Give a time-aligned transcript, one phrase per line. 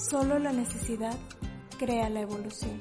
[0.00, 1.16] solo la necesidad
[1.78, 2.78] crea la evolución.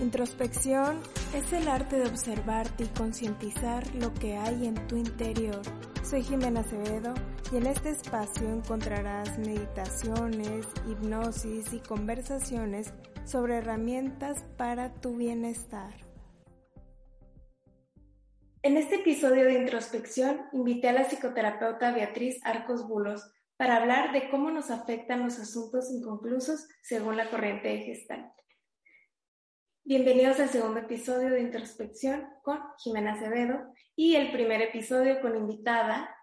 [0.00, 1.00] Introspección
[1.34, 5.62] es el arte de observarte y concientizar lo que hay en tu interior.
[6.02, 7.14] Soy Jimena Acevedo
[7.52, 12.92] y en este espacio encontrarás meditaciones, hipnosis y conversaciones
[13.24, 15.94] sobre herramientas para tu bienestar.
[18.62, 24.28] En este episodio de introspección invité a la psicoterapeuta Beatriz Arcos Bulos para hablar de
[24.30, 28.32] cómo nos afectan los asuntos inconclusos según la corriente de Gestalt.
[29.84, 36.16] Bienvenidos al segundo episodio de introspección con Jimena Acevedo y el primer episodio con invitada.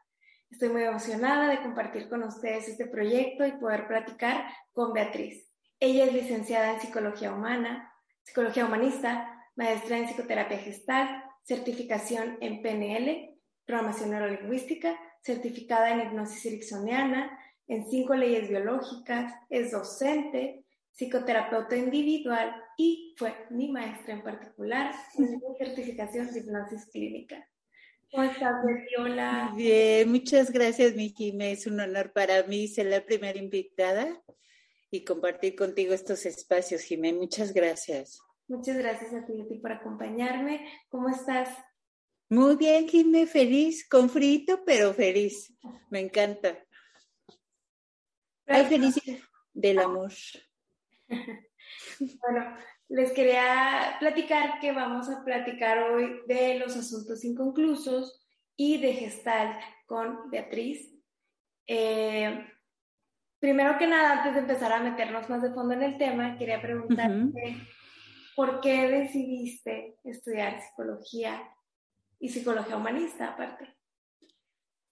[0.50, 5.50] Estoy muy emocionada de compartir con ustedes este proyecto y poder platicar con Beatriz.
[5.80, 7.94] Ella es licenciada en psicología humana,
[8.24, 17.38] psicología humanista, maestra en psicoterapia gestal, certificación en PNL, programación neurolingüística, certificada en hipnosis ericksoniana,
[17.68, 25.32] en cinco leyes biológicas, es docente, psicoterapeuta individual y fue mi maestra en particular en
[25.32, 27.48] mi certificación de hipnosis clínica.
[28.12, 28.56] ¿Cómo estás,
[28.98, 29.54] Hola.
[29.56, 31.54] Bien, muchas gracias, mi Jimé.
[31.54, 34.22] Es un honor para mí ser la primera invitada
[34.90, 37.14] y compartir contigo estos espacios, Jimé.
[37.14, 38.20] Muchas gracias.
[38.50, 40.68] Muchas gracias a ti, a ti por acompañarme.
[40.90, 41.48] ¿Cómo estás?
[42.32, 45.54] Muy bien, Jimé, feliz, con frito, pero feliz.
[45.90, 46.58] Me encanta.
[48.48, 49.20] Hay felicidad
[49.54, 50.14] del amor.
[52.00, 52.58] bueno,
[52.88, 59.60] les quería platicar que vamos a platicar hoy de los asuntos inconclusos y de Gestalt
[59.86, 60.90] con Beatriz.
[61.68, 62.50] Eh,
[63.40, 66.62] primero que nada, antes de empezar a meternos más de fondo en el tema, quería
[66.62, 67.58] preguntarte.
[68.38, 71.44] ¿por qué decidiste estudiar psicología
[72.22, 73.76] y psicología humanista aparte?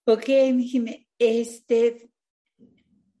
[0.04, 2.10] Ok, Jimé, este,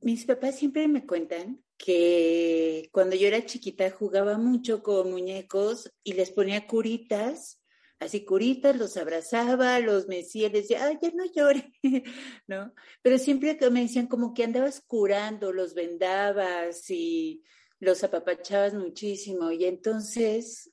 [0.00, 6.14] mis papás siempre me cuentan que cuando yo era chiquita jugaba mucho con muñecos y
[6.14, 7.62] les ponía curitas,
[8.00, 11.72] así curitas, los abrazaba, los mecía, les decía, ay, ya no llore,
[12.48, 12.74] ¿no?
[13.02, 17.44] Pero siempre me decían como que andabas curando, los vendabas y
[17.78, 20.70] los apapachabas muchísimo y entonces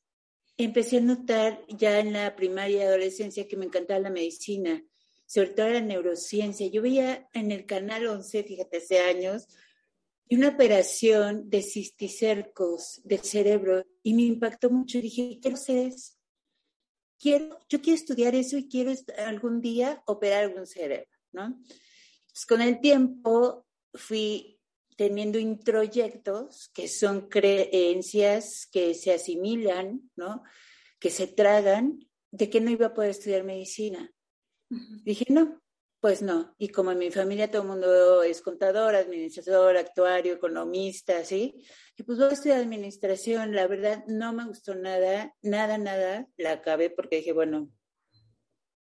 [0.57, 4.83] empecé a notar ya en la primaria y adolescencia que me encantaba la medicina,
[5.25, 6.67] sobre todo la neurociencia.
[6.67, 9.47] Yo veía en el canal 11, fíjate, hace años,
[10.29, 14.99] una operación de cisticercos del cerebro y me impactó mucho.
[14.99, 16.13] Dije, quiero hacer eso.
[17.19, 18.91] Quiero, yo quiero estudiar eso y quiero
[19.25, 21.59] algún día operar algún cerebro, ¿no?
[22.31, 24.56] Pues con el tiempo fui
[24.97, 30.43] teniendo introyectos, que son creencias que se asimilan, ¿no?
[30.99, 31.99] Que se tragan,
[32.31, 34.11] de que no iba a poder estudiar medicina.
[34.69, 35.61] Dije, no,
[36.01, 36.55] pues no.
[36.57, 41.63] Y como en mi familia todo el mundo es contador, administrador, actuario, economista, ¿sí?
[41.95, 43.55] Y pues voy a estudiar administración.
[43.55, 46.27] La verdad, no me gustó nada, nada, nada.
[46.37, 47.69] La acabé porque dije, bueno,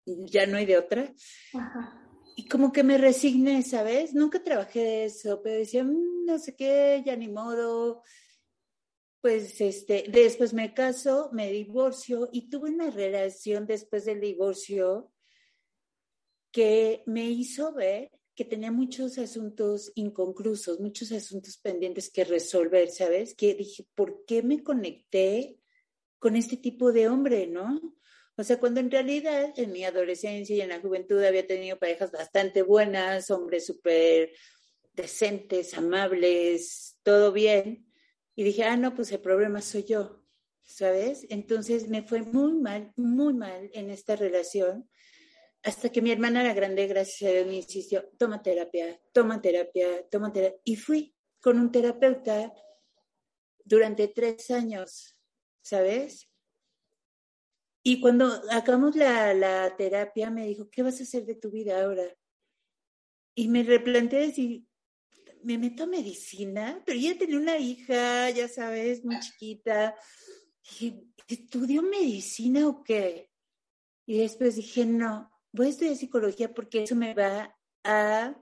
[0.04, 1.12] ya no hay de otra.
[1.54, 2.01] Ajá
[2.36, 4.14] y como que me resigné, ¿sabes?
[4.14, 8.02] Nunca trabajé de eso, pero decía, mm, no sé qué, ya ni modo.
[9.20, 15.12] Pues este, después me caso, me divorcio y tuve una relación después del divorcio
[16.50, 23.34] que me hizo ver que tenía muchos asuntos inconclusos, muchos asuntos pendientes que resolver, ¿sabes?
[23.34, 25.58] Que dije, ¿por qué me conecté
[26.18, 27.80] con este tipo de hombre, no?
[28.42, 32.10] O sea, cuando en realidad en mi adolescencia y en la juventud había tenido parejas
[32.10, 34.32] bastante buenas, hombres súper
[34.94, 37.86] decentes, amables, todo bien.
[38.34, 40.24] Y dije, ah, no, pues el problema soy yo,
[40.64, 41.24] ¿sabes?
[41.30, 44.90] Entonces me fue muy mal, muy mal en esta relación,
[45.62, 50.04] hasta que mi hermana la grande, gracias a Dios, me insistió, toma terapia, toma terapia,
[50.10, 50.58] toma terapia.
[50.64, 52.52] Y fui con un terapeuta
[53.64, 55.16] durante tres años,
[55.60, 56.31] ¿sabes?
[57.82, 61.82] Y cuando acabamos la, la, terapia, me dijo, ¿qué vas a hacer de tu vida
[61.82, 62.04] ahora?
[63.34, 64.64] Y me replanteé decir,
[65.42, 69.96] me meto a medicina, pero ya tenía una hija, ya sabes, muy chiquita.
[70.62, 73.30] Dije, ¿estudio medicina o qué?
[74.06, 78.36] Y después dije, no, voy a estudiar psicología porque eso me va a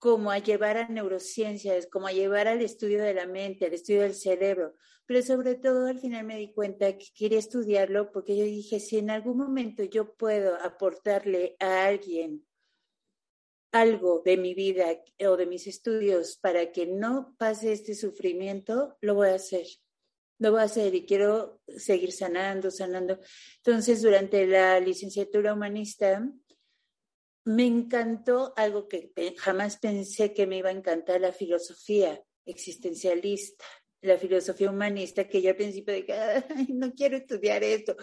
[0.00, 4.00] como a llevar a neurociencias, como a llevar al estudio de la mente, al estudio
[4.00, 4.74] del cerebro.
[5.04, 8.96] Pero sobre todo al final me di cuenta que quería estudiarlo porque yo dije, si
[8.96, 12.46] en algún momento yo puedo aportarle a alguien
[13.72, 14.86] algo de mi vida
[15.28, 19.66] o de mis estudios para que no pase este sufrimiento, lo voy a hacer.
[20.38, 23.20] Lo voy a hacer y quiero seguir sanando, sanando.
[23.58, 26.26] Entonces, durante la licenciatura humanista,
[27.50, 33.64] me encantó algo que jamás pensé que me iba a encantar, la filosofía existencialista,
[34.02, 36.14] la filosofía humanista, que yo al principio dije,
[36.68, 37.96] no quiero estudiar esto,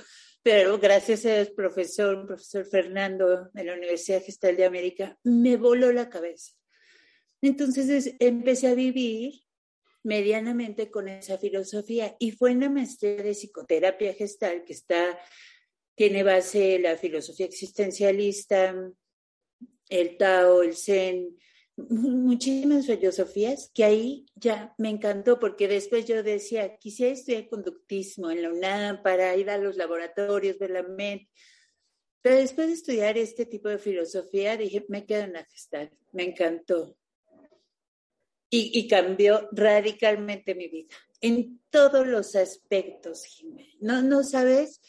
[0.43, 6.09] pero gracias al profesor, profesor Fernando de la Universidad Gestal de América, me voló la
[6.09, 6.51] cabeza.
[7.41, 9.43] Entonces empecé a vivir
[10.03, 15.17] medianamente con esa filosofía y fue en la maestría de psicoterapia gestal que está,
[15.95, 18.75] tiene base la filosofía existencialista,
[19.89, 21.37] el Tao, el Zen,
[21.75, 28.41] muchísimas filosofías que ahí ya me encantó porque después yo decía, quisiera estudiar conductismo en
[28.41, 31.29] la UNAM para ir a los laboratorios, ver la mente.
[32.21, 35.47] Pero después de estudiar este tipo de filosofía, dije, me quedo en la
[36.11, 36.97] me encantó.
[38.49, 43.75] Y, y cambió radicalmente mi vida en todos los aspectos, Jiménez.
[43.79, 44.81] No, no sabes,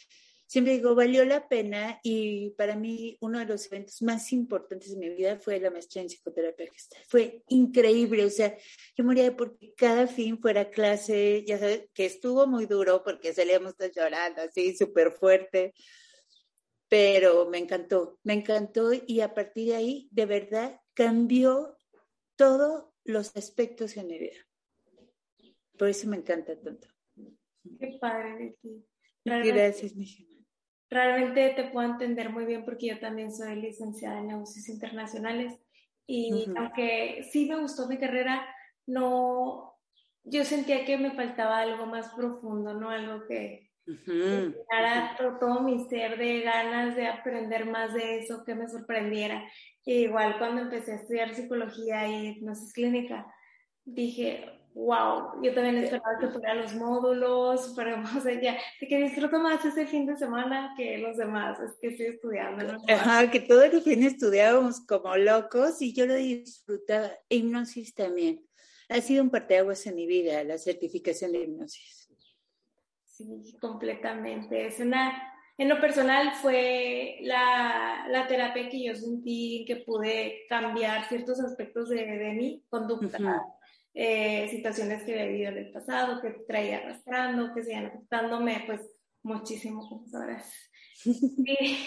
[0.48, 4.96] siempre digo, valió la pena y para mí uno de los eventos más importantes de
[4.96, 7.02] mi vida fue la maestría en psicoterapia gestal.
[7.06, 8.56] Fue increíble, o sea,
[8.96, 13.76] yo moría porque cada fin fuera clase, ya sabes, que estuvo muy duro porque salíamos
[13.76, 15.74] todos llorando así, súper fuerte,
[16.88, 21.76] pero me encantó, me encantó y a partir de ahí, de verdad, cambió
[22.36, 24.46] todos los aspectos de mi vida.
[25.76, 26.88] Por eso me encanta tanto.
[27.78, 28.56] Qué padre.
[29.24, 30.06] Gracias, mi
[30.90, 35.58] realmente te puedo entender muy bien porque yo también soy licenciada en negocios internacionales
[36.06, 38.46] y aunque sí me gustó mi carrera,
[38.86, 39.74] no,
[40.24, 42.88] yo sentía que me faltaba algo más profundo, ¿no?
[42.88, 48.68] Algo que uh todo, mi ser de ganas de aprender más de eso, que me
[48.68, 49.44] sorprendiera.
[49.84, 53.26] igual cuando empecé a estudiar psicología y hipnosis clínica,
[53.84, 59.38] dije, wow, yo también esperaba que fuera los módulos, pero o sea, ya, que disfruto
[59.40, 62.72] más ese fin de semana que los demás, es que estoy estudiando.
[62.72, 62.78] ¿no?
[62.88, 67.10] Ajá, que todos los fines estudiábamos como locos y yo lo disfrutaba.
[67.28, 68.44] Hipnosis también.
[68.88, 72.08] Ha sido un parteaguas en mi vida, la certificación de hipnosis.
[73.04, 74.66] Sí, completamente.
[74.66, 81.06] Es una, en lo personal fue la, la, terapia que yo sentí que pude cambiar
[81.08, 83.44] ciertos aspectos de, de mi conducta.
[83.94, 88.80] Eh, situaciones que he vivido en el pasado, que traía arrastrando, que siguen afectándome, pues
[89.22, 90.52] muchísimo, como sabrás.
[91.04, 91.78] y,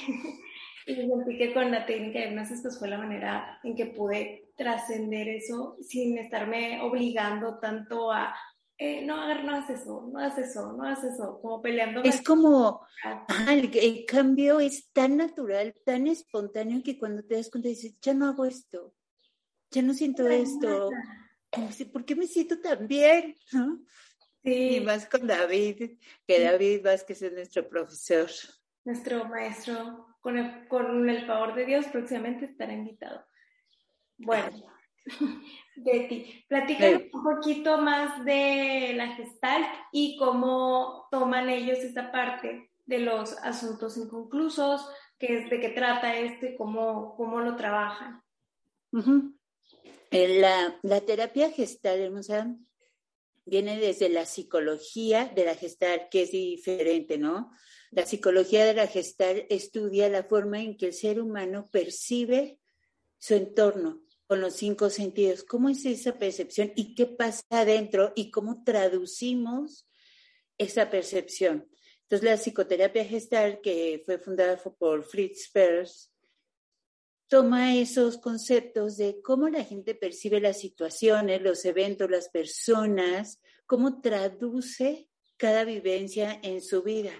[0.87, 4.49] y sentí que con la técnica de hipnosis pues fue la manera en que pude
[4.57, 8.35] trascender eso sin estarme obligando tanto a
[8.83, 12.01] eh, no, no haces eso, no haces eso, no haces eso, como peleando.
[12.01, 12.81] Es como,
[13.47, 18.25] el, cambio es tan natural, tan espontáneo que cuando te das cuenta dices, ya no
[18.25, 18.95] hago esto,
[19.69, 20.89] ya no siento esto,
[21.91, 23.35] ¿por qué me siento tan bien?
[24.43, 24.77] Sí.
[24.77, 28.27] Y más con David, que David Vázquez es nuestro profesor.
[28.83, 33.23] Nuestro maestro, con el, con el favor de Dios, próximamente estará invitado.
[34.17, 34.65] Bueno,
[35.75, 42.99] Betty, platícanos un poquito más de la Gestalt y cómo toman ellos esta parte de
[42.99, 44.87] los asuntos inconclusos,
[45.17, 48.21] qué es de qué trata esto y cómo, cómo lo trabajan.
[50.11, 52.53] La, la terapia gestal, hermosa,
[53.45, 57.51] viene desde la psicología de la gestal, que es diferente, ¿no?
[57.91, 62.59] La psicología de la gestal estudia la forma en que el ser humano percibe
[63.17, 65.43] su entorno con los cinco sentidos.
[65.43, 69.89] ¿Cómo es esa percepción y qué pasa adentro y cómo traducimos
[70.57, 71.69] esa percepción?
[72.03, 76.10] Entonces, la psicoterapia gestal, que fue fundada por Fritz Perls,
[77.31, 84.01] toma esos conceptos de cómo la gente percibe las situaciones, los eventos, las personas, cómo
[84.01, 85.07] traduce
[85.37, 87.13] cada vivencia en su vida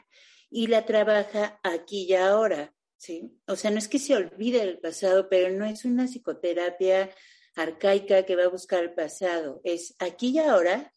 [0.50, 3.40] y la trabaja aquí y ahora, ¿sí?
[3.48, 7.10] O sea, no es que se olvide del pasado, pero no es una psicoterapia
[7.56, 10.94] arcaica que va a buscar el pasado, es aquí y ahora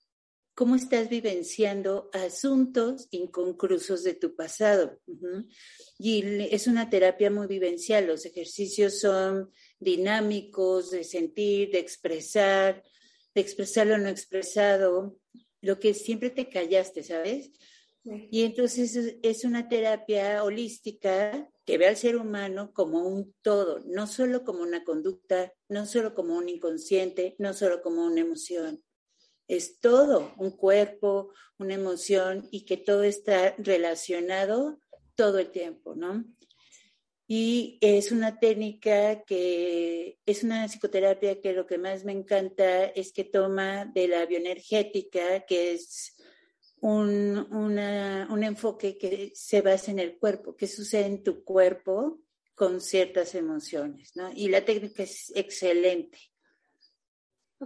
[0.54, 5.00] cómo estás vivenciando asuntos inconclusos de tu pasado.
[5.98, 8.06] Y es una terapia muy vivencial.
[8.06, 12.84] Los ejercicios son dinámicos de sentir, de expresar,
[13.34, 15.18] de expresar lo no expresado,
[15.60, 17.50] lo que siempre te callaste, ¿sabes?
[18.04, 24.06] Y entonces es una terapia holística que ve al ser humano como un todo, no
[24.06, 28.83] solo como una conducta, no solo como un inconsciente, no solo como una emoción
[29.48, 34.78] es todo, un cuerpo, una emoción y que todo está relacionado
[35.14, 36.24] todo el tiempo, ¿no?
[37.26, 43.12] Y es una técnica que es una psicoterapia que lo que más me encanta es
[43.12, 46.16] que toma de la bioenergética, que es
[46.80, 52.20] un, un enfoque que se basa en el cuerpo, qué sucede en tu cuerpo
[52.54, 54.30] con ciertas emociones, ¿no?
[54.34, 56.18] Y la técnica es excelente.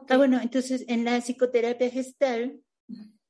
[0.08, 2.60] Ah, bueno, entonces en la psicoterapia gestal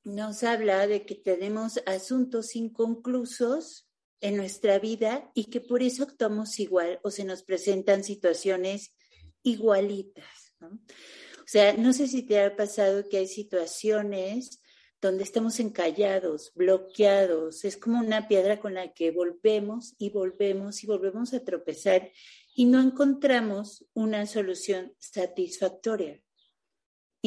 [0.05, 3.89] nos habla de que tenemos asuntos inconclusos
[4.21, 8.95] en nuestra vida y que por eso actuamos igual o se nos presentan situaciones
[9.43, 10.55] igualitas.
[10.61, 10.69] ¿no?
[10.69, 14.61] O sea, no sé si te ha pasado que hay situaciones
[15.01, 17.65] donde estamos encallados, bloqueados.
[17.65, 22.11] Es como una piedra con la que volvemos y volvemos y volvemos a tropezar
[22.55, 26.21] y no encontramos una solución satisfactoria.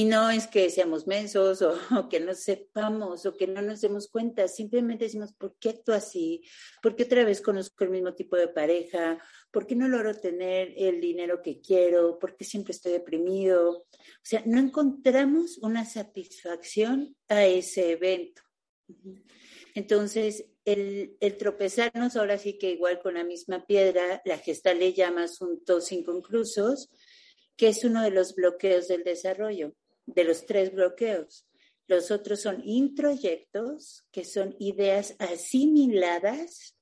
[0.02, 4.08] Y no es que seamos mensos o, que no sepamos o que no nos demos
[4.08, 6.42] cuenta, simplemente decimos, ¿por qué actúo así?
[6.82, 9.24] ¿Por qué otra vez conozco el mismo tipo de pareja?
[9.52, 12.18] ¿Por qué no logro tener el dinero que quiero?
[12.18, 13.78] ¿Por qué siempre estoy deprimido?
[13.78, 18.42] O sea, no encontramos una satisfacción a ese evento.
[19.76, 24.94] Entonces, el, el, tropezarnos ahora sí que igual con la misma piedra, la gesta le
[24.94, 26.90] llama asuntos inconclusos,
[27.56, 29.76] que es uno de los bloqueos del desarrollo
[30.16, 31.48] de los tres bloqueos.
[31.88, 36.78] Los otros son introyectos, que son ideas asimiladas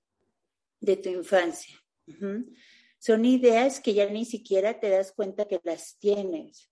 [0.79, 1.75] de tu infancia.
[2.99, 6.69] Son ideas que ya ni siquiera te das cuenta que las tienes.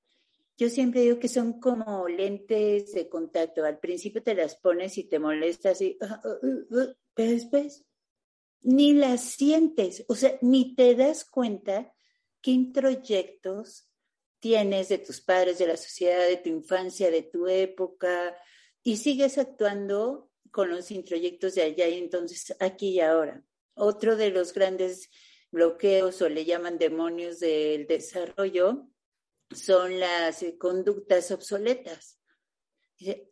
[0.58, 3.64] Yo siempre digo que son como lentes de contacto.
[3.64, 7.86] Al principio te las pones y te molestas y, ah, ah, pero después
[8.62, 11.94] ni las sientes, o sea, ni te das cuenta
[12.42, 13.88] qué introyectos
[14.39, 18.38] tienes de tus padres, de la sociedad, de tu infancia, de tu época,
[18.84, 23.44] y sigues actuando con los introyectos de allá y entonces aquí y ahora.
[23.74, 25.10] Otro de los grandes
[25.51, 28.88] bloqueos o le llaman demonios del desarrollo
[29.51, 32.20] son las conductas obsoletas.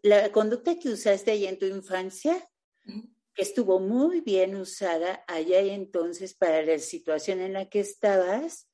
[0.04, 2.48] La conducta que usaste allá en tu infancia,
[3.34, 8.70] que estuvo muy bien usada allá y entonces para la situación en la que estabas,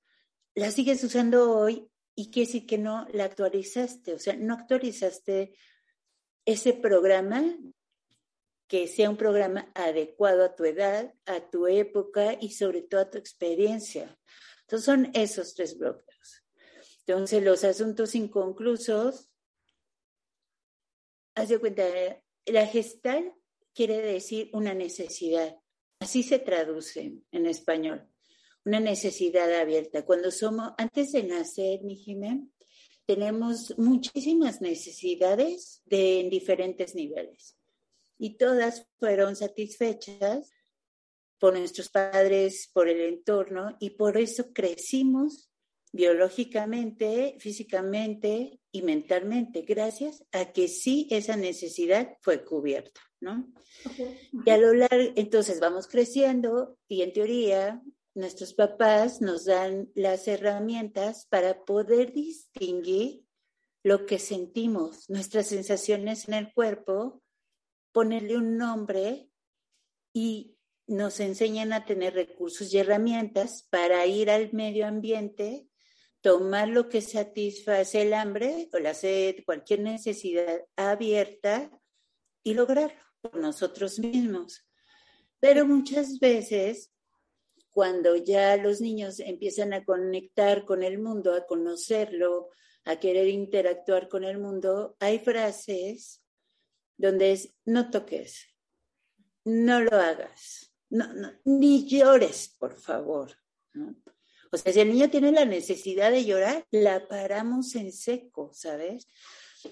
[0.53, 1.90] la sigues usando hoy
[2.21, 5.57] y quiere decir que no la actualizaste, o sea, no actualizaste
[6.45, 7.57] ese programa
[8.67, 13.09] que sea un programa adecuado a tu edad, a tu época y sobre todo a
[13.09, 14.19] tu experiencia.
[14.61, 16.43] Entonces son esos tres bloqueos.
[17.07, 19.31] Entonces los asuntos inconclusos,
[21.33, 21.83] haz de cuenta,
[22.45, 23.33] la gestal
[23.73, 25.57] quiere decir una necesidad.
[25.99, 28.10] Así se traduce en español
[28.65, 30.05] una necesidad abierta.
[30.05, 32.49] Cuando somos, antes de nacer, mi Jiménez,
[33.05, 37.57] tenemos muchísimas necesidades de en diferentes niveles
[38.17, 40.51] y todas fueron satisfechas
[41.39, 45.49] por nuestros padres, por el entorno y por eso crecimos
[45.91, 53.51] biológicamente, físicamente y mentalmente, gracias a que sí esa necesidad fue cubierta, ¿no?
[54.45, 57.81] Y a lo largo, entonces vamos creciendo y en teoría
[58.13, 63.25] nuestros papás nos dan las herramientas para poder distinguir
[63.83, 67.23] lo que sentimos, nuestras sensaciones en el cuerpo,
[67.91, 69.29] ponerle un nombre
[70.13, 75.67] y nos enseñan a tener recursos y herramientas para ir al medio ambiente,
[76.21, 81.71] tomar lo que satisface el hambre o la sed, cualquier necesidad abierta
[82.43, 84.67] y lograrlo por nosotros mismos.
[85.39, 86.91] Pero muchas veces
[87.71, 92.49] cuando ya los niños empiezan a conectar con el mundo, a conocerlo,
[92.83, 96.21] a querer interactuar con el mundo, hay frases
[96.97, 98.47] donde es, no toques,
[99.45, 101.07] no lo hagas, no,
[101.45, 103.37] ni llores, por favor.
[104.51, 109.07] O sea, si el niño tiene la necesidad de llorar, la paramos en seco, ¿sabes?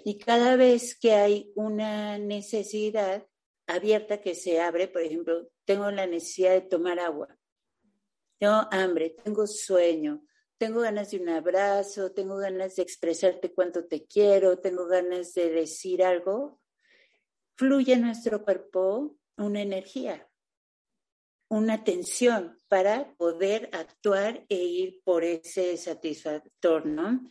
[0.05, 3.27] Y cada vez que hay una necesidad
[3.67, 7.38] abierta que se abre, por ejemplo, tengo la necesidad de tomar agua
[8.39, 10.23] tengo hambre, tengo sueño,
[10.57, 15.49] tengo ganas de un abrazo, tengo ganas de expresarte cuánto te quiero, tengo ganas de
[15.49, 16.61] decir algo,
[17.55, 20.29] fluye en nuestro cuerpo una energía,
[21.49, 27.29] una tensión para poder actuar e ir por ese satisfactor, ¿no?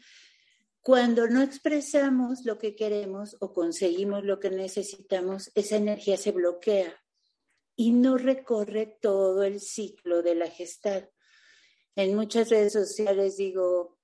[0.82, 6.94] Cuando no expresamos lo que queremos o conseguimos lo que necesitamos, esa energía se bloquea
[7.80, 11.12] y no recorre todo el ciclo de la gestal.
[11.94, 13.96] En muchas redes sociales digo,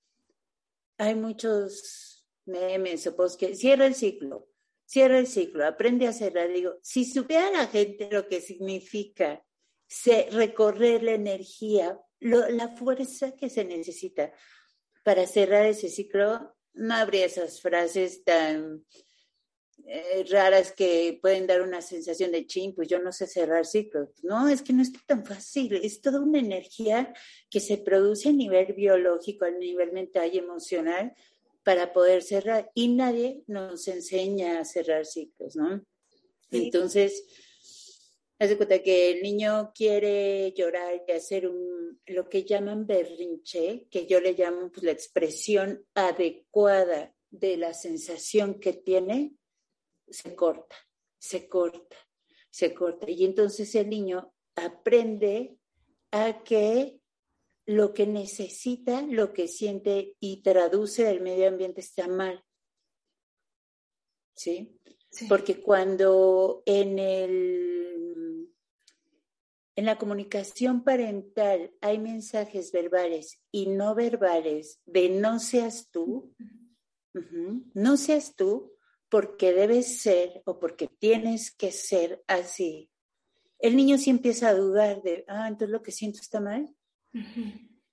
[0.96, 4.48] hay muchos memes o posts que cierra el ciclo,
[4.86, 6.52] cierra el ciclo, aprende a cerrar.
[6.52, 9.44] Digo, si supiera la gente lo que significa
[10.30, 14.32] recorrer la energía, la fuerza que se necesita
[15.02, 18.86] para cerrar ese ciclo, no habría esas frases tan
[19.86, 24.08] eh, raras que pueden dar una sensación de chin, pues yo no sé cerrar ciclos.
[24.22, 27.12] No, es que no es tan fácil, es toda una energía
[27.50, 31.14] que se produce a nivel biológico, a nivel mental y emocional
[31.64, 35.84] para poder cerrar y nadie nos enseña a cerrar ciclos, ¿no?
[36.50, 37.24] Entonces,
[38.38, 44.06] hace cuenta que el niño quiere llorar y hacer un, lo que llaman berrinche, que
[44.06, 49.34] yo le llamo pues, la expresión adecuada de la sensación que tiene,
[50.08, 50.76] se corta,
[51.18, 51.96] se corta,
[52.50, 53.10] se corta.
[53.10, 55.58] Y entonces el niño aprende
[56.10, 57.00] a que
[57.66, 62.44] lo que necesita, lo que siente y traduce del medio ambiente está mal.
[64.34, 64.78] ¿Sí?
[65.28, 67.74] Porque cuando en el
[69.76, 76.32] en la comunicación parental hay mensajes verbales y no verbales de no seas tú,
[77.74, 78.73] no seas tú
[79.14, 82.90] porque debes ser o porque tienes que ser así.
[83.60, 86.74] El niño sí empieza a dudar de, ah, entonces lo que siento está mal.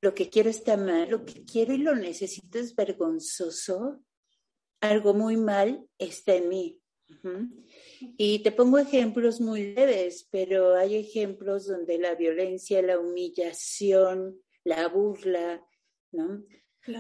[0.02, 4.04] Lo que quiero está mal, lo que quiero y lo necesito es vergonzoso.
[4.80, 6.82] Algo muy mal está en mí.
[8.18, 14.88] Y te pongo ejemplos muy leves, pero hay ejemplos donde la violencia, la humillación, la
[14.88, 15.64] burla,
[16.12, 16.44] ¿no?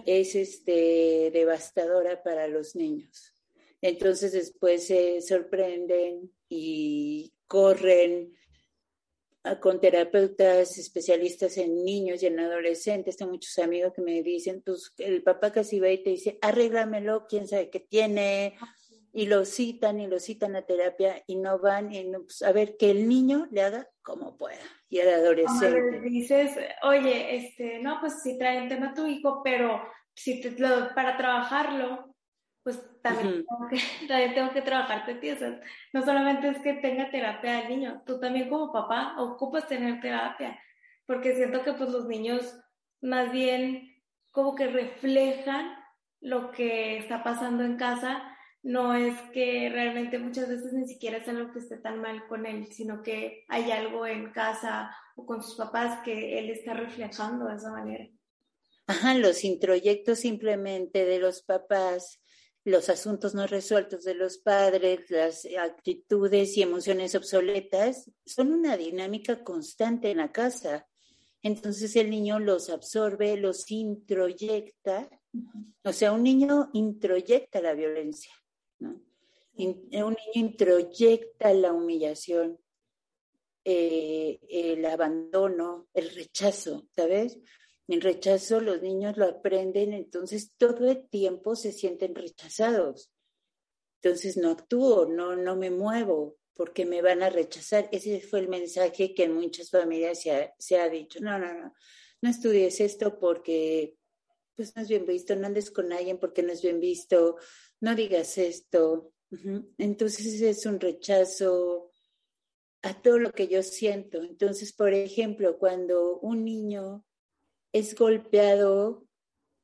[0.05, 3.30] Es este, devastadora para los niños.
[3.81, 8.33] Entonces después se sorprenden y corren
[9.59, 13.17] con terapeutas especialistas en niños y en adolescentes.
[13.17, 17.25] Tengo muchos amigos que me dicen, pues el papá casi va y te dice, arréglamelo,
[17.27, 18.55] quién sabe qué tiene,
[19.13, 22.77] y lo citan y lo citan a terapia y no van y pues, a ver
[22.77, 26.01] que el niño le haga como pueda y el adolescente.
[26.01, 26.51] dices,
[26.83, 29.81] oye, este, no, pues sí trae un tema tu hijo, pero
[30.13, 30.51] si te,
[30.95, 32.10] para trabajarlo,
[32.63, 35.59] pues también, tengo que, también tengo que trabajarte sea,
[35.93, 40.59] no solamente es que tenga terapia el niño, tú también como papá ocupas tener terapia,
[41.05, 42.57] porque siento que pues los niños
[43.01, 44.01] más bien
[44.31, 45.75] como que reflejan
[46.21, 48.31] lo que está pasando en casa
[48.63, 52.45] no es que realmente muchas veces ni siquiera es algo que esté tan mal con
[52.45, 57.47] él, sino que hay algo en casa o con sus papás que él está reflejando
[57.47, 58.07] de esa manera.
[58.85, 62.21] Ajá, los introyectos simplemente de los papás,
[62.63, 69.43] los asuntos no resueltos de los padres, las actitudes y emociones obsoletas, son una dinámica
[69.43, 70.87] constante en la casa.
[71.41, 75.09] Entonces el niño los absorbe, los introyecta.
[75.83, 78.33] O sea, un niño introyecta la violencia.
[79.55, 82.59] Un niño introyecta la humillación,
[83.63, 87.39] eh, el abandono, el rechazo, ¿sabes?
[87.91, 93.11] El rechazo los niños lo aprenden, entonces todo el tiempo se sienten rechazados.
[94.01, 97.89] Entonces no actúo, no, no me muevo porque me van a rechazar.
[97.91, 101.19] Ese fue el mensaje que en muchas familias se ha, se ha dicho.
[101.19, 101.73] No, no, no,
[102.21, 103.97] no estudies esto porque
[104.55, 107.35] pues no es bien visto, no andes con alguien porque no es bien visto,
[107.81, 109.11] no digas esto.
[109.77, 111.91] Entonces es un rechazo
[112.83, 114.21] a todo lo que yo siento.
[114.23, 117.05] Entonces, por ejemplo, cuando un niño
[117.73, 119.07] es golpeado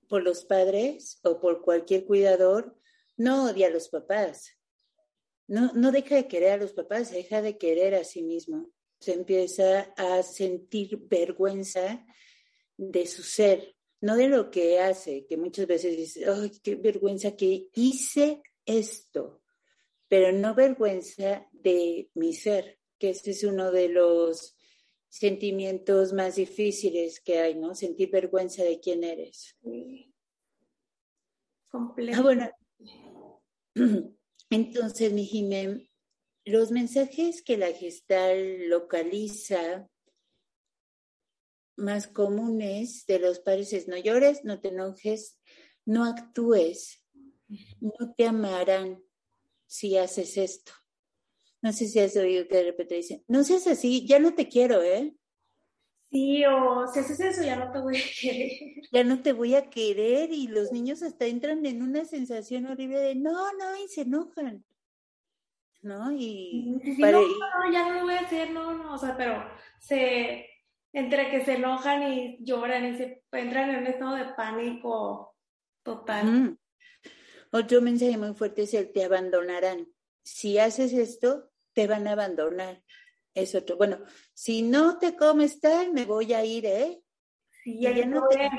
[0.07, 2.77] por los padres o por cualquier cuidador,
[3.17, 4.57] no odia a los papás.
[5.47, 8.69] No, no deja de querer a los papás, deja de querer a sí mismo.
[8.99, 12.05] Se empieza a sentir vergüenza
[12.77, 17.35] de su ser, no de lo que hace, que muchas veces dice, ay, qué vergüenza
[17.35, 19.41] que hice esto,
[20.07, 24.56] pero no vergüenza de mi ser, que ese es uno de los
[25.09, 27.75] sentimientos más difíciles que hay, ¿no?
[27.75, 29.55] Sentir vergüenza de quién eres.
[31.69, 32.17] Completo.
[32.19, 32.49] Ah, bueno.
[34.49, 35.89] Entonces, mi Jimé,
[36.45, 39.89] los mensajes que la gestal localiza
[41.75, 45.37] más comunes de los padres es no llores, no te enojes,
[45.85, 47.03] no actúes,
[47.79, 49.03] no te amarán
[49.67, 50.71] si haces esto.
[51.61, 54.47] No sé si has oído que de repente dicen, no seas así, ya no te
[54.47, 55.15] quiero, ¿eh?
[56.09, 58.51] Sí, o si haces eso, ya no te voy a querer.
[58.91, 62.99] Ya no te voy a querer y los niños hasta entran en una sensación horrible
[62.99, 64.63] de no, no, y se enojan.
[65.81, 66.11] ¿No?
[66.11, 69.43] Y, no, no, ya no lo voy a hacer, no, no, o sea, pero
[69.79, 70.47] se,
[70.91, 75.35] entre que se enojan y lloran y se entran en un estado de pánico
[75.83, 76.57] total.
[77.51, 79.87] Otro mensaje muy fuerte es el te abandonarán.
[80.27, 82.83] Si haces esto, te van a abandonar.
[83.33, 83.77] Es otro.
[83.77, 87.01] Bueno, si no te comes tal, me voy a ir, ¿eh?
[87.63, 88.49] Sí, ya no te...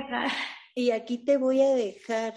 [0.75, 2.35] Y aquí te voy a dejar.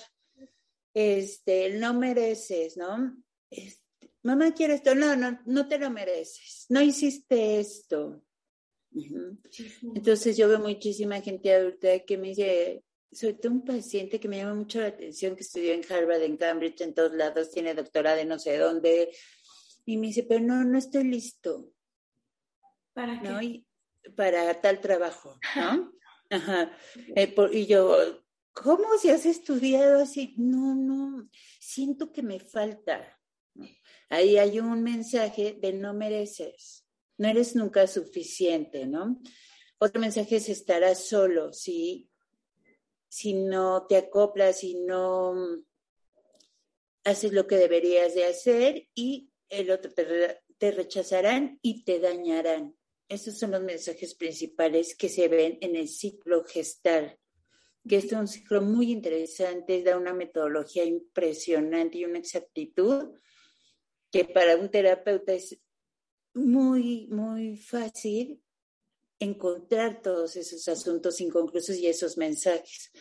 [0.94, 3.16] Este, no mereces, ¿no?
[3.50, 8.24] Este, mamá quiere esto, no, no, no te lo mereces, no hiciste esto.
[9.96, 14.56] Entonces yo veo muchísima gente adulta que me dice, soy un paciente que me llama
[14.56, 18.26] mucho la atención, que estudió en Harvard, en Cambridge, en todos lados, tiene doctorado de
[18.26, 19.12] no sé dónde,
[19.86, 21.74] y me dice, pero no, no estoy listo.
[22.94, 23.64] ¿Para qué?
[24.16, 25.94] para tal trabajo, ¿no?
[26.30, 26.78] Ajá.
[27.16, 30.34] Eh, y yo, ¿cómo si has estudiado así?
[30.38, 33.20] No, no, siento que me falta.
[34.08, 39.22] Ahí hay un mensaje de no mereces, no eres nunca suficiente, ¿no?
[39.78, 42.11] Otro mensaje es estarás solo, si,
[43.12, 45.36] si no te acoplas, si no
[47.04, 52.74] haces lo que deberías de hacer y el otro te, rechazarán y te dañarán.
[53.10, 57.20] Esos son los mensajes principales que se ven en el ciclo gestal,
[57.86, 63.10] que es un ciclo muy interesante, da una metodología impresionante y una exactitud
[64.10, 65.60] que para un terapeuta es
[66.34, 68.42] muy, muy fácil
[69.22, 72.92] encontrar todos esos asuntos inconclusos y esos mensajes.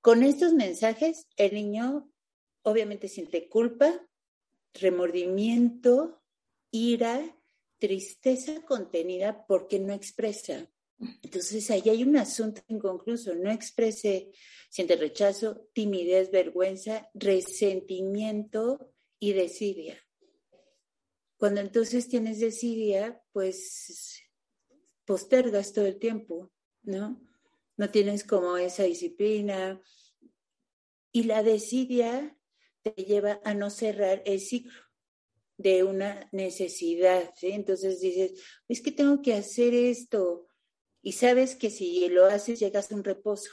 [0.00, 2.12] Con estos mensajes, el niño
[2.62, 4.06] obviamente siente culpa,
[4.74, 6.22] remordimiento,
[6.72, 7.36] ira,
[7.78, 10.68] tristeza contenida porque no expresa.
[11.22, 14.32] Entonces ahí hay un asunto inconcluso, no exprese,
[14.68, 19.98] siente rechazo, timidez, vergüenza, resentimiento y desidia.
[21.36, 24.20] Cuando entonces tienes desidia, pues
[25.10, 26.52] postergas todo el tiempo,
[26.84, 27.20] ¿no?
[27.76, 29.82] No tienes como esa disciplina.
[31.10, 32.38] Y la desidia
[32.82, 34.80] te lleva a no cerrar el ciclo
[35.56, 37.48] de una necesidad, ¿sí?
[37.50, 40.46] Entonces dices, es que tengo que hacer esto.
[41.02, 43.50] Y sabes que si lo haces llegas a un reposo,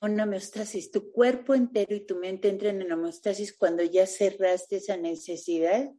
[0.00, 0.90] a una homeostasis.
[0.90, 5.92] Tu cuerpo entero y tu mente entran en homeostasis cuando ya cerraste esa necesidad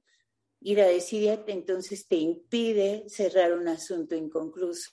[0.66, 4.90] y la desidia entonces te impide cerrar un asunto inconcluso.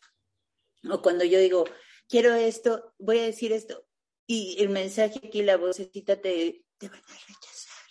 [0.91, 1.65] O cuando yo digo,
[2.11, 3.89] quiero esto, voy a decir esto,
[4.27, 7.87] y el mensaje aquí, la vocecita te, te van a rechazar.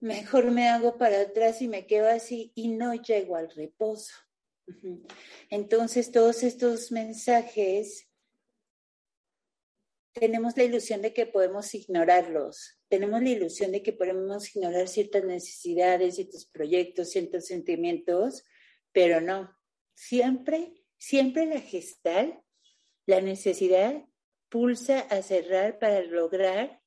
[0.00, 4.14] Mejor me hago para atrás y me quedo así y no llego al reposo.
[5.50, 8.08] Entonces, todos estos mensajes
[10.14, 15.24] tenemos la ilusión de que podemos ignorarlos, tenemos la ilusión de que podemos ignorar ciertas
[15.24, 18.44] necesidades, ciertos proyectos, ciertos sentimientos,
[18.92, 19.52] pero no.
[19.94, 22.40] Siempre, siempre la gestal,
[23.04, 24.04] la necesidad
[24.48, 26.82] pulsa a cerrar para lograr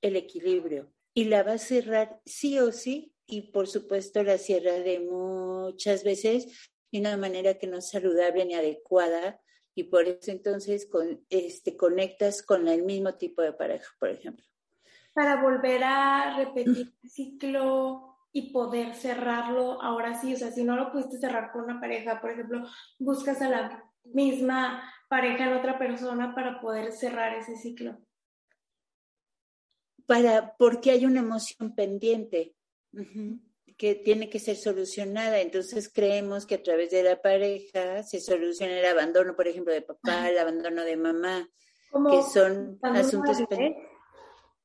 [0.00, 4.74] el equilibrio y la va a cerrar sí o sí y por supuesto la cierra
[4.78, 9.40] de muchas veces de una manera que no es saludable ni adecuada
[9.74, 14.51] y por eso entonces con, este, conectas con el mismo tipo de pareja, por ejemplo.
[15.14, 20.74] Para volver a repetir el ciclo y poder cerrarlo ahora sí, o sea, si no
[20.76, 22.66] lo pudiste cerrar con una pareja, por ejemplo,
[22.98, 27.98] buscas a la misma pareja en otra persona para poder cerrar ese ciclo.
[30.06, 32.54] Para, porque hay una emoción pendiente
[33.76, 35.40] que tiene que ser solucionada.
[35.40, 39.82] Entonces creemos que a través de la pareja se soluciona el abandono, por ejemplo, de
[39.82, 41.48] papá, el abandono de mamá,
[42.10, 43.91] que son asuntos pendientes.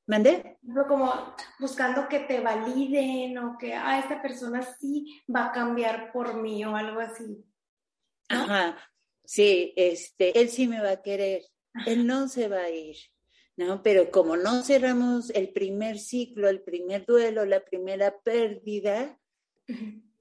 [0.07, 0.57] ¿Mandé?
[0.87, 6.41] Como buscando que te validen o que, ah, esta persona sí va a cambiar por
[6.41, 7.43] mí o algo así.
[8.29, 8.77] Ajá,
[9.25, 11.43] sí, este, él sí me va a querer,
[11.85, 12.95] él no se va a ir.
[13.57, 13.81] ¿no?
[13.83, 19.19] Pero como no cerramos el primer ciclo, el primer duelo, la primera pérdida,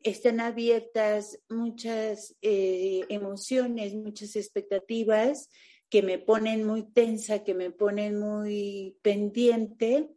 [0.03, 5.51] están abiertas muchas eh, emociones, muchas expectativas
[5.89, 10.17] que me ponen muy tensa, que me ponen muy pendiente,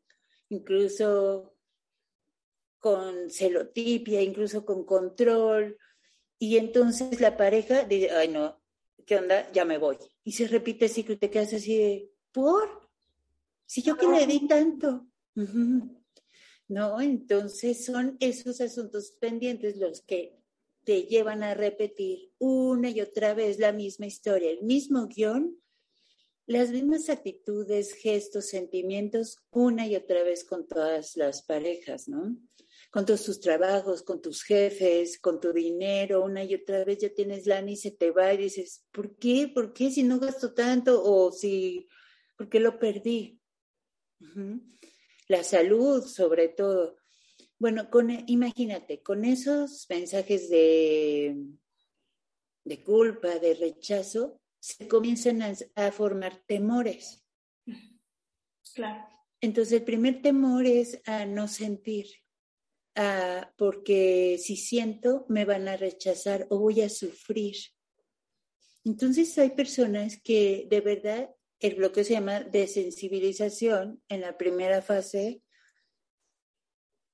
[0.50, 1.56] incluso
[2.80, 5.78] con celotipia, incluso con control.
[6.40, 8.62] Y entonces la pareja dice, ay no,
[9.06, 9.52] ¿qué onda?
[9.52, 9.98] Ya me voy.
[10.24, 12.90] Y se repite el ciclo y te quedas así de, ¿por?
[13.66, 15.06] Si yo que le di tanto.
[16.68, 20.39] No, entonces son esos asuntos pendientes los que
[20.84, 25.60] te llevan a repetir una y otra vez la misma historia, el mismo guion,
[26.46, 32.38] las mismas actitudes, gestos, sentimientos, una y otra vez con todas las parejas, ¿no?
[32.92, 37.14] Con todos tus trabajos, con tus jefes, con tu dinero, una y otra vez ya
[37.14, 39.52] tienes lana y se te va y dices, ¿por qué?
[39.54, 41.04] ¿Por qué si no gasto tanto?
[41.04, 41.88] O si,
[42.36, 43.40] ¿por qué lo perdí?
[45.28, 46.99] La salud, sobre todo.
[47.60, 51.36] Bueno, con, imagínate, con esos mensajes de,
[52.64, 57.26] de culpa, de rechazo, se comienzan a, formar temores.
[58.74, 59.06] Claro.
[59.42, 62.08] Entonces, el primer temor es a no sentir.
[62.96, 67.56] a, porque si siento me van a rechazar o voy a sufrir.
[68.86, 75.42] Entonces hay personas que de verdad el bloqueo se llama desensibilización en la primera fase,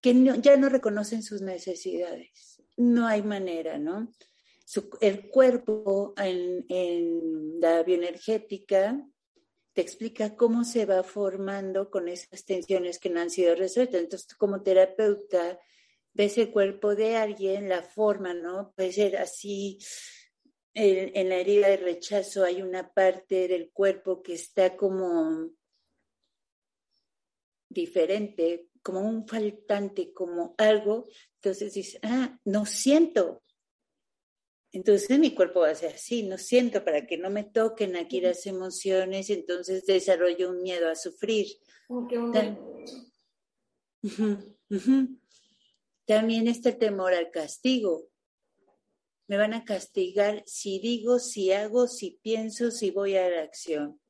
[0.06, 2.62] que ya no reconocen sus necesidades.
[2.78, 4.14] No hay manera, ¿no?
[5.02, 9.04] el cuerpo en, la bioenergética
[9.74, 14.00] te explica cómo se va formando con esas tensiones que no han sido resueltas.
[14.00, 15.60] Entonces, como terapeuta,
[16.14, 18.74] ves el cuerpo de alguien, la forma, ¿no?
[18.76, 19.80] Puede ser así.
[20.76, 25.50] En, la herida de rechazo hay una parte del cuerpo que está como
[27.70, 31.08] diferente, como un faltante, como algo.
[31.42, 33.42] Entonces dices, ah, no siento,
[34.76, 38.20] entonces mi cuerpo va a ser así, no siento para que no me toquen aquí
[38.20, 41.48] las emociones, entonces desarrollo un miedo a sufrir.
[46.06, 48.10] También está el temor al castigo.
[49.28, 54.02] Me van a castigar si digo, si hago, si pienso, si voy a la acción.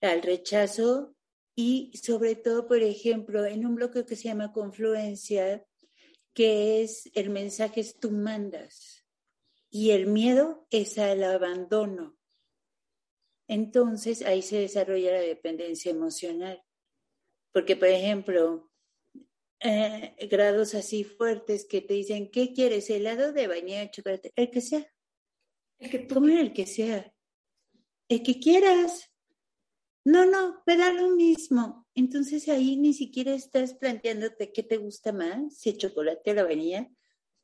[0.00, 1.13] Al rechazo
[1.54, 5.64] y sobre todo, por ejemplo, en un bloque que se llama confluencia,
[6.32, 9.04] que es el mensaje es tú mandas
[9.70, 12.16] y el miedo es al abandono.
[13.46, 16.62] Entonces ahí se desarrolla la dependencia emocional.
[17.52, 18.70] Porque, por ejemplo,
[19.60, 22.90] eh, grados así fuertes que te dicen, ¿qué quieres?
[22.90, 24.32] ¿Helado de vainilla, chocolate?
[24.34, 24.92] El que sea.
[25.78, 27.12] El que tú el que sea.
[28.08, 29.13] El que quieras.
[30.04, 31.86] No, no, me da lo mismo.
[31.94, 36.44] Entonces ahí ni siquiera estás planteándote qué te gusta más, si el chocolate o la
[36.44, 36.90] vainilla,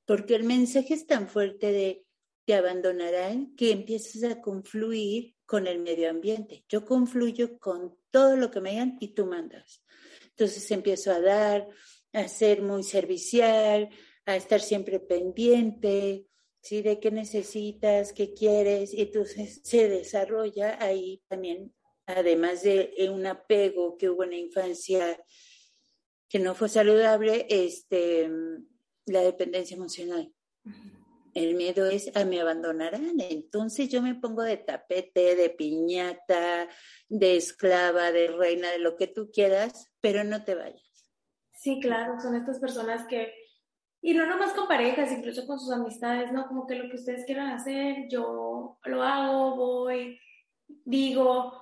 [0.04, 2.04] porque el mensaje es tan fuerte de
[2.44, 6.64] te abandonarán que empiezas a confluir con el medio ambiente.
[6.68, 9.82] Yo confluyo con todo lo que me digan y tú mandas.
[10.30, 11.68] Entonces empiezo a dar,
[12.12, 13.88] a ser muy servicial,
[14.26, 16.26] a estar siempre pendiente,
[16.60, 16.82] ¿sí?
[16.82, 21.72] De qué necesitas, qué quieres, y entonces se desarrolla ahí también,
[22.16, 25.22] además de un apego que hubo en la infancia
[26.28, 28.30] que no fue saludable, este,
[29.06, 30.32] la dependencia emocional.
[31.34, 33.20] El miedo es a me abandonarán.
[33.20, 36.68] Entonces yo me pongo de tapete, de piñata,
[37.08, 41.10] de esclava, de reina, de lo que tú quieras, pero no te vayas.
[41.54, 43.34] Sí, claro, son estas personas que,
[44.00, 46.46] y no nomás con parejas, incluso con sus amistades, ¿no?
[46.46, 50.18] Como que lo que ustedes quieran hacer, yo lo hago, voy,
[50.84, 51.59] digo,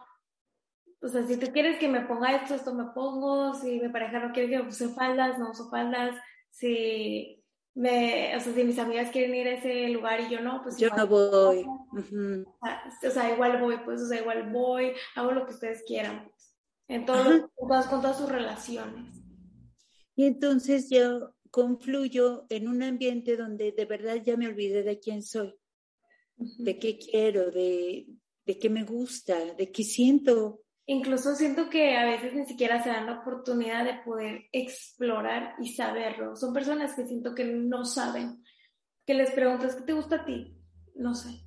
[1.01, 4.19] o sea, si tú quieres que me ponga esto, esto me pongo, si mi pareja
[4.19, 6.17] no quiere que use faldas, no uso faldas,
[6.51, 10.61] si me, o sea, si mis amigas quieren ir a ese lugar y yo no,
[10.63, 11.65] pues yo no voy.
[11.93, 16.57] o, sea, igual voy, pues, o sea, igual voy, hago lo que ustedes quieran, pues,
[16.89, 17.49] en todos
[17.89, 19.15] con todas sus relaciones.
[20.17, 25.23] Y entonces yo confluyo en un ambiente donde de verdad ya me olvidé de quién
[25.23, 25.55] soy,
[26.37, 28.09] de qué quiero, de,
[28.45, 30.63] de qué me gusta, de qué siento.
[30.90, 35.74] Incluso siento que a veces ni siquiera se dan la oportunidad de poder explorar y
[35.74, 36.35] saberlo.
[36.35, 38.42] Son personas que siento que no saben.
[39.05, 40.57] Que les preguntas, ¿qué te gusta a ti?
[40.94, 41.44] No sé.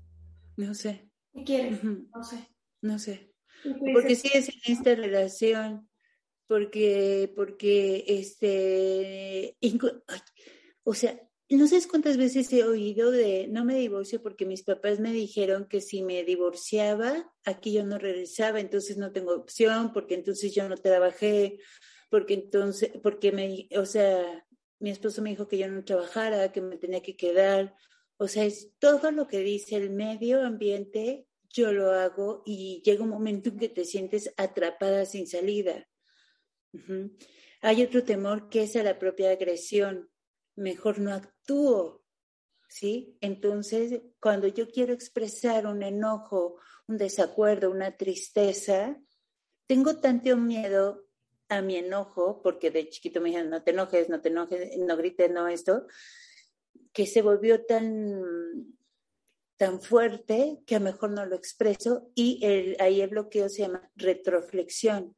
[0.58, 1.10] No sé.
[1.34, 1.84] ¿Qué quieres?
[1.84, 2.38] No sé.
[2.82, 3.34] No sé.
[3.94, 5.90] Porque sí es en esta relación,
[6.46, 9.58] porque, porque, este,
[10.84, 11.20] o sea,
[11.58, 15.68] no sé cuántas veces he oído de no me divorcio porque mis papás me dijeron
[15.68, 20.70] que si me divorciaba, aquí yo no regresaba, entonces no tengo opción, porque entonces yo
[20.70, 21.60] no trabajé,
[22.10, 24.48] porque entonces, porque me, o sea,
[24.80, 27.76] mi esposo me dijo que yo no trabajara, que me tenía que quedar.
[28.18, 33.04] O sea, es todo lo que dice el medio ambiente, yo lo hago y llega
[33.04, 35.90] un momento en que te sientes atrapada sin salida.
[37.62, 40.11] Hay otro temor que es a la propia agresión
[40.56, 42.04] mejor no actúo,
[42.68, 43.18] ¿sí?
[43.22, 49.00] Entonces, cuando yo quiero expresar un enojo, un desacuerdo, una tristeza,
[49.68, 51.06] tengo tanto miedo
[51.50, 54.98] a mi enojo, porque de chiquito me dijeron, no te enojes, no te enojes, no
[54.98, 55.86] grites, no esto,
[56.94, 58.76] que se volvió tan,
[59.58, 62.46] tan fuerte que a mejor no lo expreso y
[62.80, 65.16] ahí el bloqueo se llama retroflexión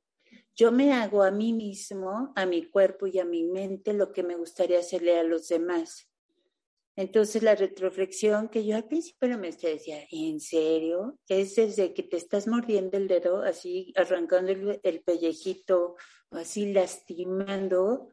[0.56, 4.24] yo me hago a mí mismo, a mi cuerpo y a mi mente lo que
[4.24, 6.10] me gustaría hacerle a los demás.
[6.96, 11.18] Entonces la retroflexión que yo al principio no me decía, ¿en serio?
[11.28, 14.52] Es desde que te estás mordiendo el dedo, así arrancando
[14.84, 15.96] el, pellejito,
[16.30, 18.10] así lastimando.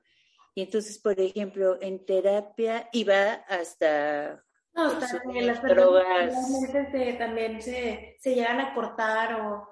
[0.55, 4.43] Y entonces, por ejemplo, en terapia iba hasta...
[4.73, 6.35] No, también las drogas.
[7.19, 9.70] también se, se llegan a cortar o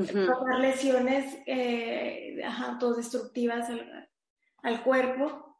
[0.00, 3.68] uh lesiones eh, autodestructivas
[4.62, 5.56] al, cuerpo.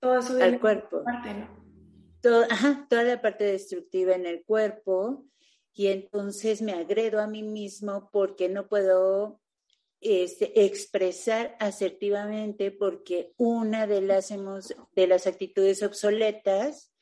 [0.00, 1.02] Todo eso al cuerpo.
[1.04, 1.58] Parte, ¿no?
[2.50, 5.24] ajá, toda la parte destructiva en el cuerpo
[5.72, 9.40] y entonces me agredo a mí mismo porque no puedo
[10.00, 14.32] este, expresar asertivamente porque una de las,
[14.94, 16.92] de las actitudes obsoletas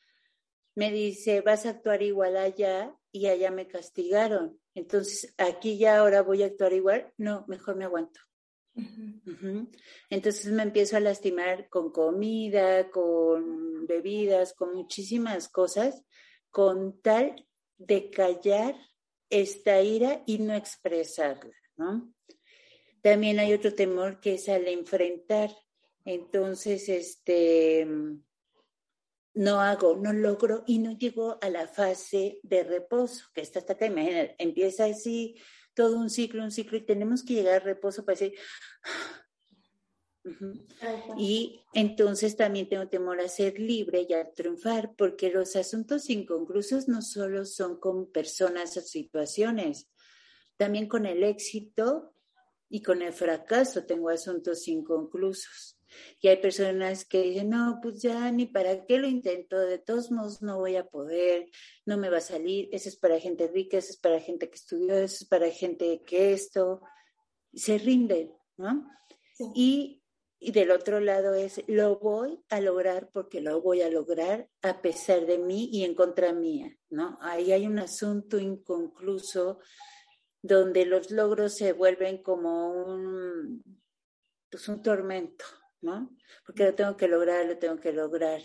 [0.75, 4.59] me dice, vas a actuar igual allá y allá me castigaron.
[4.77, 7.11] Entonces, aquí ya ahora voy a actuar igual.
[7.17, 8.19] No, mejor me aguanto.
[10.11, 16.03] Entonces me empiezo a lastimar con comida, con bebidas, con muchísimas cosas,
[16.51, 17.47] con tal
[17.79, 18.75] de callar
[19.31, 22.13] esta ira y no expresarla, ¿no?
[23.01, 25.49] También hay otro temor que es al enfrentar.
[26.05, 27.87] Entonces, este,
[29.37, 33.73] no hago, no logro y no llego a la fase de reposo, que está hasta
[33.73, 35.35] acá, imagínate, empieza así
[35.75, 38.33] todo un ciclo, un ciclo, y tenemos que llegar al reposo para decir,
[41.17, 46.87] y entonces también tengo temor a ser libre y a triunfar, porque los asuntos inconclusos
[46.87, 49.87] no solo son con personas o situaciones,
[50.57, 52.15] también con el éxito
[52.69, 55.76] y con el fracaso tengo asuntos inconclusos.
[56.21, 60.11] Y hay personas que dicen, no, pues ya ni para qué lo intento, de todos
[60.11, 61.49] modos no voy a poder,
[61.85, 64.55] no me va a salir, eso es para gente rica, eso es para gente que
[64.55, 66.81] estudió, eso es para gente que esto,
[67.53, 68.89] se rinden, ¿no?
[69.55, 70.03] Y
[70.39, 74.81] y del otro lado es, lo voy a lograr porque lo voy a lograr a
[74.81, 77.17] pesar de mí y en contra mía, ¿no?
[77.21, 79.59] Ahí hay un asunto inconcluso
[80.41, 83.63] donde los logros se vuelven como un,
[84.49, 85.45] pues un tormento,
[85.87, 86.15] ¿no?
[86.45, 88.41] Porque lo tengo que lograr, lo tengo que lograr.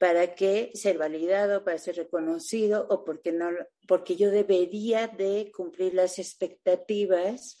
[0.00, 0.72] ¿Para qué?
[0.74, 3.50] Ser validado, para ser reconocido o porque, no,
[3.86, 7.58] porque yo debería de cumplir las expectativas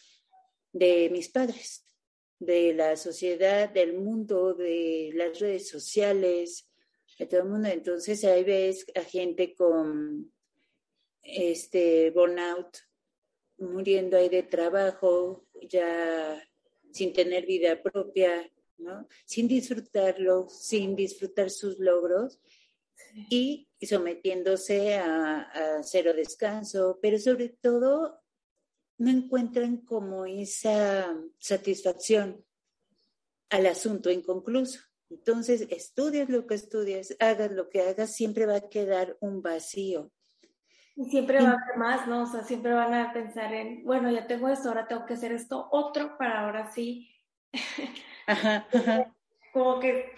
[0.72, 1.84] de mis padres
[2.38, 6.68] de la sociedad, del mundo, de las redes sociales,
[7.18, 7.68] de todo el mundo.
[7.68, 10.32] Entonces ahí ves a gente con
[11.22, 12.76] este burnout,
[13.58, 16.42] muriendo ahí de trabajo, ya
[16.92, 19.06] sin tener vida propia, ¿no?
[19.24, 22.40] Sin disfrutarlo, sin disfrutar sus logros
[23.30, 28.20] y sometiéndose a, a cero descanso, pero sobre todo
[28.98, 32.44] no encuentran como esa satisfacción
[33.50, 34.80] al asunto inconcluso.
[35.10, 40.10] Entonces, estudias lo que estudias, hagas lo que hagas, siempre va a quedar un vacío.
[40.96, 42.22] Y siempre va a haber más, ¿no?
[42.22, 45.32] O sea, siempre van a pensar en, bueno, ya tengo esto, ahora tengo que hacer
[45.32, 47.10] esto otro para ahora sí.
[48.26, 48.66] Ajá,
[49.52, 50.12] Como que,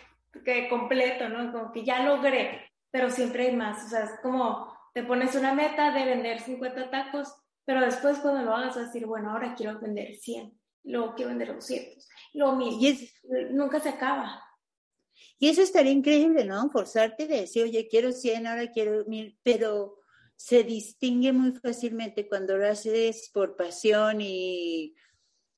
[0.45, 1.53] que completo, ¿no?
[1.53, 3.85] Como que ya logré, pero siempre hay más.
[3.85, 8.43] O sea, es como te pones una meta de vender 50 tacos, pero después cuando
[8.43, 12.53] lo hagas, vas a decir, bueno, ahora quiero vender 100, luego quiero vender 200, lo
[12.53, 12.81] mismo.
[12.81, 13.13] Y
[13.51, 14.43] nunca se acaba.
[15.39, 16.71] Y eso estaría increíble, ¿no?
[16.71, 19.99] Forzarte de decir, oye, quiero 100, ahora quiero 1000, pero
[20.35, 24.95] se distingue muy fácilmente cuando lo haces por pasión y,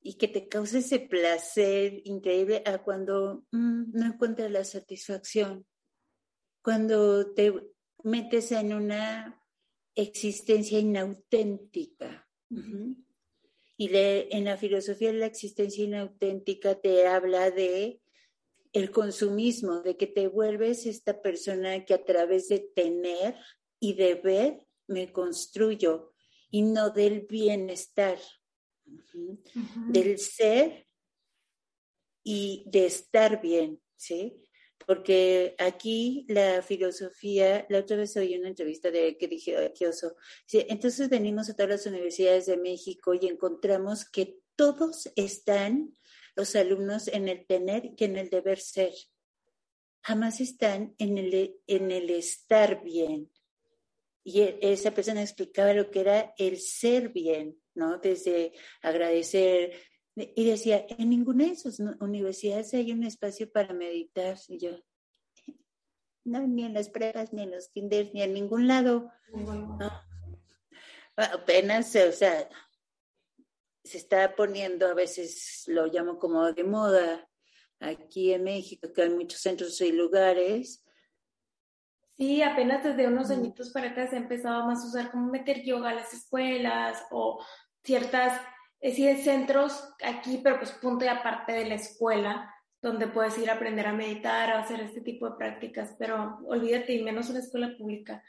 [0.01, 5.67] y que te causa ese placer increíble a cuando mm, no encuentras la satisfacción.
[6.63, 7.53] Cuando te
[8.05, 9.43] metes en una
[9.95, 12.29] existencia inauténtica.
[13.77, 18.01] Y en la filosofía de la existencia inauténtica te habla de
[18.73, 23.37] el consumismo, de que te vuelves esta persona que a través de tener
[23.81, 26.13] y de ver me construyo
[26.51, 28.19] y no del bienestar,
[29.89, 30.87] del ser
[32.23, 34.43] y de estar bien, ¿sí?
[34.89, 40.17] porque aquí la filosofía, la otra vez oí una entrevista de que dije, qué oso,
[40.51, 45.93] entonces venimos a todas las universidades de México y encontramos que todos están
[46.35, 48.95] los alumnos en el tener y en el deber ser.
[50.01, 53.31] Jamás están en el, en el estar bien.
[54.25, 57.99] Y e, esa persona explicaba lo que era el ser bien, ¿no?
[57.99, 59.73] Desde agradecer,
[60.15, 64.37] y decía, en ninguna de sus universidades hay un espacio para meditar.
[64.49, 64.71] Y yo,
[66.25, 69.11] no, ni en las pruebas, ni en los kinders, ni en ningún lado.
[71.17, 72.49] Apenas, o sea,
[73.85, 77.29] se está poniendo, a veces lo llamo como de moda,
[77.81, 80.85] aquí en México, que hay muchos centros y lugares.
[82.17, 85.63] Sí, apenas desde unos añitos para acá se ha empezado más a usar como meter
[85.65, 87.41] yoga a las escuelas o
[87.83, 88.41] ciertas
[88.81, 93.51] es decir, centros aquí, pero pues punto y aparte de la escuela, donde puedes ir
[93.51, 97.41] a aprender a meditar, a hacer este tipo de prácticas, pero olvídate, y menos una
[97.41, 98.23] escuela pública.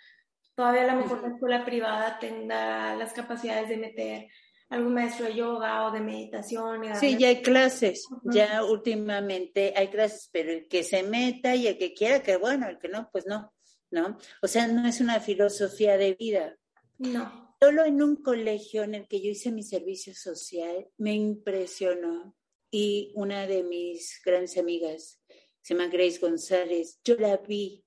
[0.55, 4.27] Todavía a lo mejor una escuela privada tenga las capacidades de meter
[4.69, 6.95] algún maestro de yoga o de meditación.
[6.95, 11.77] sí, ya hay clases, ya últimamente hay clases, pero el que se meta y el
[11.77, 13.53] que quiera, que bueno, el que no, pues no,
[13.91, 14.17] ¿no?
[14.41, 16.55] O sea, no es una filosofía de vida.
[16.97, 17.48] No.
[17.61, 22.35] Solo en un colegio en el que yo hice mi servicio social me impresionó
[22.71, 25.21] y una de mis grandes amigas,
[25.61, 27.83] se llama Grace González, yo la vi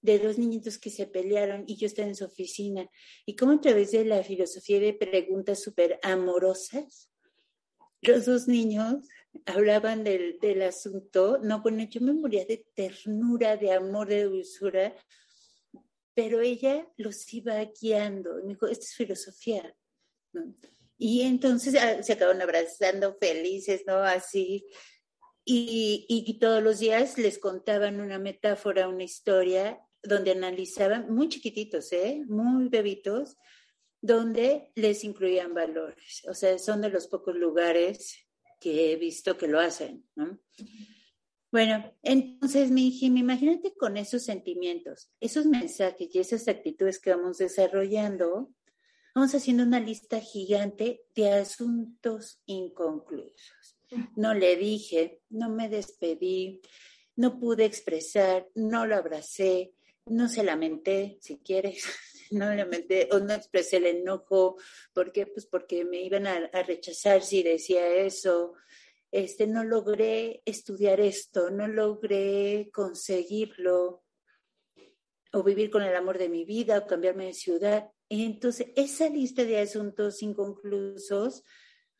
[0.00, 2.88] de dos niñitos que se pelearon y yo estaba en su oficina.
[3.26, 7.10] Y como a través de la filosofía de preguntas súper amorosas,
[8.02, 9.06] los dos niños
[9.44, 11.38] hablaban del, del, asunto.
[11.42, 14.94] No, bueno, yo me moría de ternura, de amor, de dulzura,
[16.14, 18.34] pero ella los iba guiando.
[18.42, 19.76] me dijo, esta es filosofía.
[20.98, 23.96] Y entonces ah, se acaban abrazando felices, ¿no?
[23.98, 24.66] Así.
[25.44, 31.92] Y, y, todos los días les contaban una metáfora, una historia, donde analizaban, muy chiquititos,
[31.92, 32.22] ¿eh?
[32.28, 33.36] muy bebitos,
[34.00, 36.22] donde les incluían valores.
[36.28, 38.26] O sea, son de los pocos lugares
[38.60, 40.38] que he visto que lo hacen, ¿no?
[41.52, 47.38] Bueno, entonces mi hija, imagínate con esos sentimientos, esos mensajes y esas actitudes que vamos
[47.38, 48.52] desarrollando,
[49.14, 53.76] vamos haciendo una lista gigante de asuntos inconclusos.
[54.14, 56.60] No le dije, no me despedí,
[57.16, 59.74] no pude expresar, no lo abracé,
[60.06, 61.84] no se lamenté, si quieres,
[62.30, 64.56] no lamenté o no expresé el enojo,
[64.92, 65.26] ¿por qué?
[65.26, 68.54] Pues porque me iban a, rechazar si decía eso.
[69.12, 74.04] Este, no logré estudiar esto, no logré conseguirlo,
[75.32, 77.90] o vivir con el amor de mi vida, o cambiarme de ciudad.
[78.08, 81.42] Entonces, esa lista de asuntos inconclusos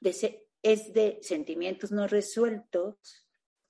[0.00, 2.96] es de sentimientos no resueltos,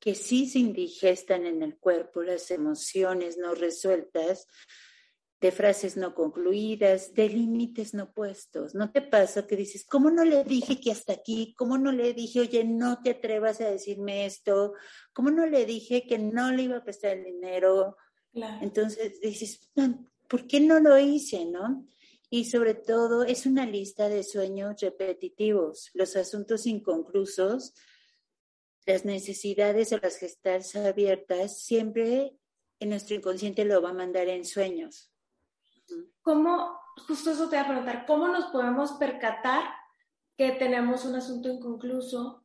[0.00, 4.46] que sí se indigestan en el cuerpo, las emociones no resueltas,
[5.40, 8.74] de frases no concluidas, de límites no puestos.
[8.74, 11.54] ¿No te pasa que dices, ¿cómo no le dije que hasta aquí?
[11.56, 14.74] ¿Cómo no le dije, oye, no te atrevas a decirme esto?
[15.12, 17.96] ¿Cómo no le dije que no le iba a prestar el dinero?
[18.60, 19.70] Entonces dices,
[20.28, 21.86] ¿por qué no lo hice, no?
[22.28, 27.72] Y sobre todo es una lista de sueños repetitivos, los asuntos inconclusos
[28.86, 32.34] las necesidades o las gestales abiertas, siempre
[32.80, 35.12] en nuestro inconsciente lo va a mandar en sueños.
[36.22, 39.64] ¿Cómo, justo eso te voy a preguntar, cómo nos podemos percatar
[40.36, 42.44] que tenemos un asunto inconcluso?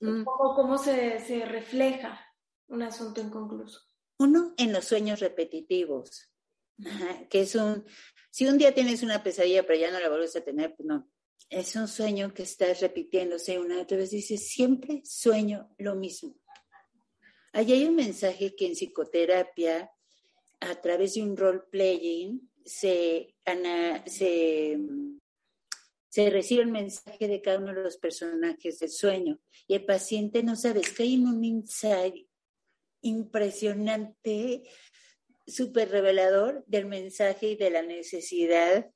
[0.00, 0.24] Mm.
[0.24, 2.20] ¿Cómo, se, se refleja
[2.68, 3.80] un asunto inconcluso?
[4.18, 6.32] Uno, en los sueños repetitivos,
[7.30, 7.84] que es un,
[8.30, 11.08] si un día tienes una pesadilla pero ya no la vuelves a tener, pues no,
[11.48, 14.10] es un sueño que está repitiéndose una y otra vez.
[14.10, 16.34] Dice, siempre sueño lo mismo.
[17.52, 19.90] Allí hay un mensaje que en psicoterapia,
[20.60, 23.34] a través de un role-playing, se,
[24.06, 24.78] se,
[26.08, 29.38] se recibe el mensaje de cada uno de los personajes del sueño.
[29.68, 32.26] Y el paciente no sabe, es que hay un insight
[33.02, 34.64] impresionante,
[35.46, 38.90] súper revelador del mensaje y de la necesidad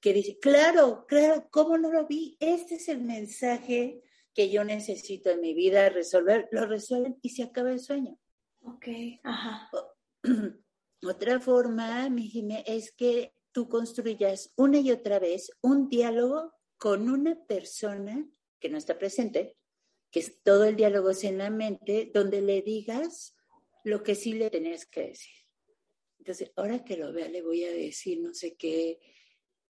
[0.00, 2.36] que dice, claro, claro, ¿cómo no lo vi?
[2.40, 6.48] Este es el mensaje que yo necesito en mi vida resolver.
[6.52, 8.18] Lo resuelven y se acaba el sueño.
[8.62, 8.86] Ok,
[9.24, 9.70] ajá.
[11.02, 12.30] Otra forma, mi
[12.66, 18.28] es que tú construyas una y otra vez un diálogo con una persona
[18.58, 19.56] que no está presente,
[20.10, 23.36] que es todo el diálogo es en la mente, donde le digas
[23.84, 25.34] lo que sí le tenías que decir.
[26.18, 28.98] Entonces, ahora que lo vea, le voy a decir no sé qué,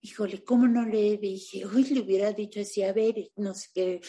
[0.00, 1.66] híjole, ¿cómo no le dije?
[1.66, 4.00] Hoy le hubiera dicho así, a ver, no sé qué,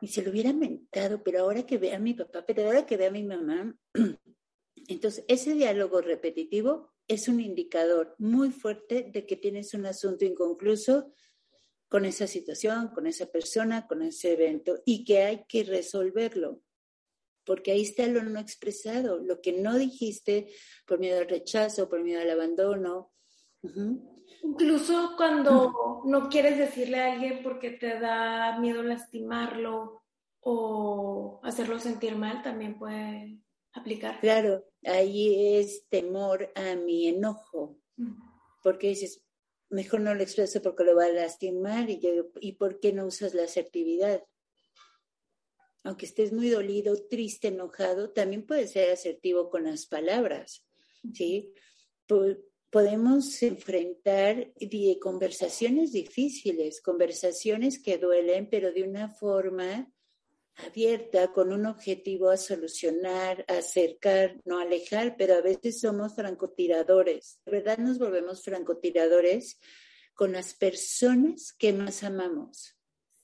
[0.00, 2.96] y se lo hubiera mentado, pero ahora que vea a mi papá, pero ahora que
[2.96, 3.76] vea a mi mamá,
[4.94, 11.12] entonces ese diálogo repetitivo es un indicador muy fuerte de que tienes un asunto inconcluso
[11.88, 16.62] con esa situación, con esa persona, con ese evento, y que hay que resolverlo,
[17.44, 20.52] porque ahí está lo no expresado, lo que no dijiste
[20.86, 23.12] por miedo al rechazo, por miedo al abandono.
[24.44, 30.02] Incluso cuando no quieres decirle a alguien porque te da miedo lastimarlo
[30.40, 33.40] o hacerlo sentir mal, también puede
[33.72, 34.20] aplicar.
[34.20, 37.78] Claro, ahí es temor a mi enojo,
[38.62, 39.24] porque dices,
[39.68, 43.06] mejor no lo expreso porque lo va a lastimar y, yo, ¿y por qué no
[43.06, 44.24] usas la asertividad?
[45.84, 50.66] Aunque estés muy dolido, triste, enojado, también puedes ser asertivo con las palabras,
[51.14, 51.54] ¿sí?
[52.70, 54.52] podemos enfrentar
[55.00, 59.92] conversaciones difíciles, conversaciones que duelen, pero de una forma
[60.66, 67.40] abierta, con un objetivo a solucionar, a acercar, no alejar, pero a veces somos francotiradores.
[67.44, 69.60] De verdad nos volvemos francotiradores
[70.14, 72.76] con las personas que más amamos.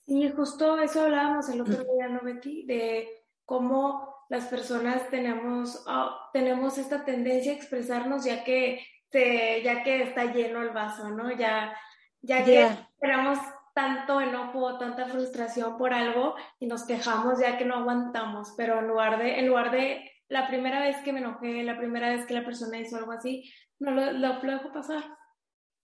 [0.05, 2.65] Y justo eso hablábamos el otro día, ¿no, Betty?
[2.65, 3.07] De
[3.45, 8.81] cómo las personas tenemos, ah, tenemos esta tendencia a expresarnos ya que,
[9.11, 11.31] ya que está lleno el vaso, ¿no?
[11.37, 11.77] Ya,
[12.21, 12.67] ya que
[12.99, 13.37] tenemos
[13.77, 18.87] tanto enojo, tanta frustración por algo y nos quejamos ya que no aguantamos, pero en
[18.87, 22.33] lugar de, en lugar de la primera vez que me enojé, la primera vez que
[22.33, 23.47] la persona hizo algo así,
[23.77, 25.03] no lo, lo, dejo pasar.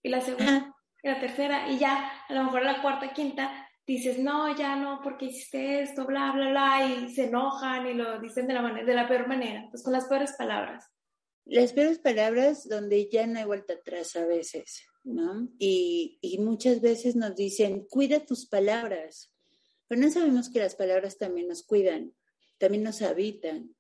[0.02, 0.74] Y la segunda,
[1.04, 5.00] y la tercera, y ya, a lo mejor la cuarta, quinta, dices, no, ya no,
[5.04, 8.88] porque hiciste esto, bla, bla, bla, y se enojan y lo dicen de la, manera,
[8.88, 10.90] de la peor manera, pues con las peores palabras.
[11.46, 17.36] Las peores palabras donde ya no hay vuelta atrás a veces, y muchas veces nos
[17.36, 19.34] dicen, cuida tus palabras,
[19.88, 22.14] pero no sabemos que las palabras también nos cuidan,
[22.58, 23.76] también nos habitan.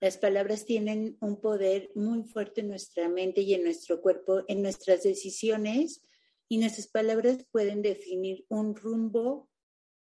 [0.00, 4.62] Las palabras tienen un poder muy fuerte en nuestra mente y en nuestro cuerpo, en
[4.62, 6.02] nuestras decisiones,
[6.48, 9.50] y nuestras palabras pueden definir un rumbo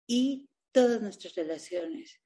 [0.06, 2.20] y todas nuestras relaciones.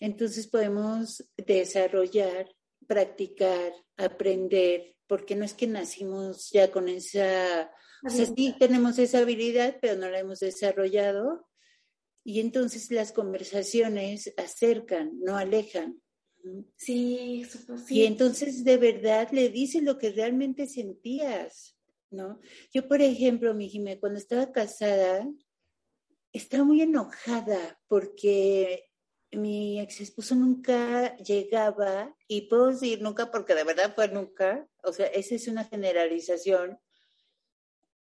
[0.00, 2.50] Entonces podemos desarrollar,
[2.86, 7.70] practicar, aprender, porque no es que nacimos ya con esa,
[8.02, 11.46] o sea, sí tenemos esa habilidad, pero no la hemos desarrollado.
[12.24, 16.00] Y entonces las conversaciones acercan, no alejan.
[16.78, 17.94] Sí, sí.
[17.94, 21.76] Y entonces de verdad le dices lo que realmente sentías,
[22.10, 22.40] ¿no?
[22.72, 25.30] Yo, por ejemplo, mi Jimé, cuando estaba casada,
[26.32, 28.88] estaba muy enojada porque
[29.30, 34.92] mi ex esposo nunca llegaba, y puedo decir nunca porque de verdad fue nunca, o
[34.92, 36.78] sea, esa es una generalización.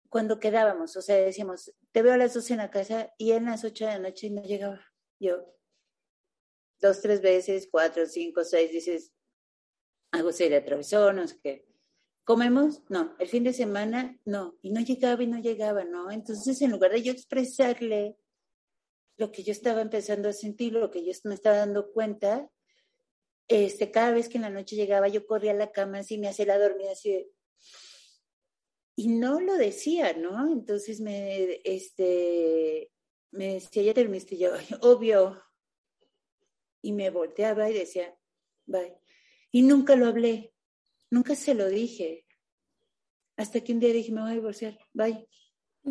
[0.09, 3.47] Cuando quedábamos, o sea, decíamos, te veo a las 12 en la casa y en
[3.47, 4.81] las 8 de la noche no llegaba.
[5.19, 5.45] Yo,
[6.81, 9.13] dos, tres veces, cuatro, cinco, seis, dices,
[10.11, 11.67] algo se le atravesó, no sé qué.
[12.25, 12.83] ¿Comemos?
[12.89, 13.15] No.
[13.19, 14.59] El fin de semana, no.
[14.63, 16.11] Y no llegaba y no llegaba, ¿no?
[16.11, 18.17] Entonces, en lugar de yo expresarle
[19.17, 22.51] lo que yo estaba empezando a sentir, lo que yo me estaba dando cuenta,
[23.51, 26.29] este, cada vez que en la noche llegaba, yo corría a la cama así, me
[26.29, 27.27] hacía la dormida así
[28.95, 30.53] Y no lo decía, ¿no?
[30.53, 32.93] Entonces me, este,
[33.33, 35.43] me decía, ya terminaste, yo, obvio,
[36.81, 38.17] y me volteaba y decía,
[38.67, 38.97] bye.
[39.51, 40.55] Y nunca lo hablé,
[41.11, 42.25] nunca se lo dije.
[43.37, 45.27] Hasta que un día dije, me voy a divorciar, bye.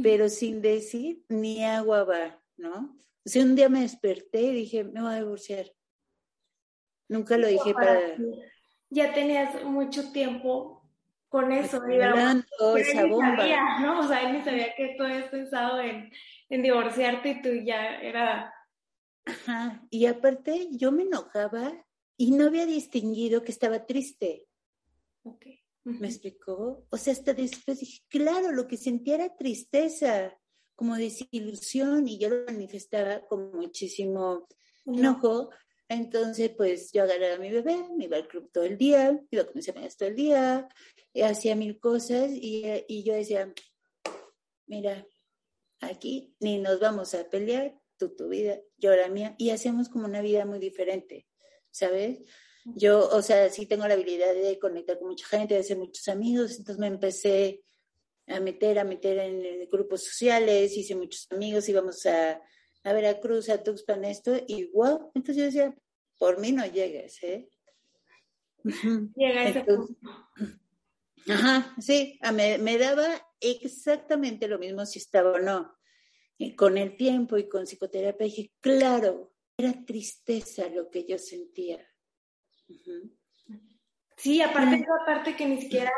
[0.01, 2.97] Pero sin decir ni agua va, ¿no?
[3.25, 5.69] O sea, un día me desperté y dije, me voy a divorciar.
[7.09, 8.15] Nunca lo dije para...
[8.89, 10.81] Ya tenías mucho tiempo
[11.27, 12.43] con eso, digamos.
[12.77, 13.37] esa bomba.
[13.37, 13.99] Sabía, ¿no?
[13.99, 16.11] O sea, él ni sabía que tú habías pensado en,
[16.49, 18.51] en divorciarte y tú ya era
[19.29, 21.85] Ajá, y aparte yo me enojaba
[22.17, 24.47] y no había distinguido que estaba triste.
[25.23, 25.59] Okay.
[25.83, 26.85] ¿Me explicó?
[26.89, 30.35] O sea, hasta después dije, claro, lo que sentía era tristeza,
[30.75, 34.47] como desilusión, y yo lo manifestaba con muchísimo
[34.85, 35.51] enojo.
[35.89, 39.43] Entonces, pues yo agarraba a mi bebé, me iba al club todo el día, iba
[39.43, 40.69] con mis amigas todo el día,
[41.23, 43.51] hacía mil cosas y, y yo decía,
[44.67, 45.07] mira,
[45.81, 50.05] aquí ni nos vamos a pelear, tú tu vida, yo la mía, y hacemos como
[50.05, 51.27] una vida muy diferente,
[51.71, 52.19] ¿sabes?
[52.75, 56.07] Yo, o sea, sí tengo la habilidad de conectar con mucha gente, de hacer muchos
[56.07, 57.63] amigos, entonces me empecé
[58.27, 62.39] a meter, a meter en grupos sociales, hice muchos amigos, íbamos a,
[62.89, 65.75] a Veracruz, a Tuxpan, esto, y wow, entonces yo decía,
[66.17, 67.49] por mí no llegues, ¿eh?
[69.15, 69.93] Llega ese punto.
[71.27, 73.07] Ajá, sí, me, me daba
[73.39, 75.77] exactamente lo mismo si estaba o no.
[76.37, 81.85] Y con el tiempo y con psicoterapia dije, claro, era tristeza lo que yo sentía.
[84.17, 85.91] Sí, aparte de la parte que ni siquiera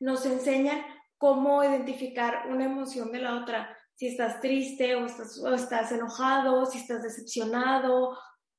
[0.00, 0.84] nos enseña
[1.18, 3.76] cómo identificar una emoción de la otra.
[3.96, 8.18] Si estás triste o estás, o estás enojado, si estás decepcionado,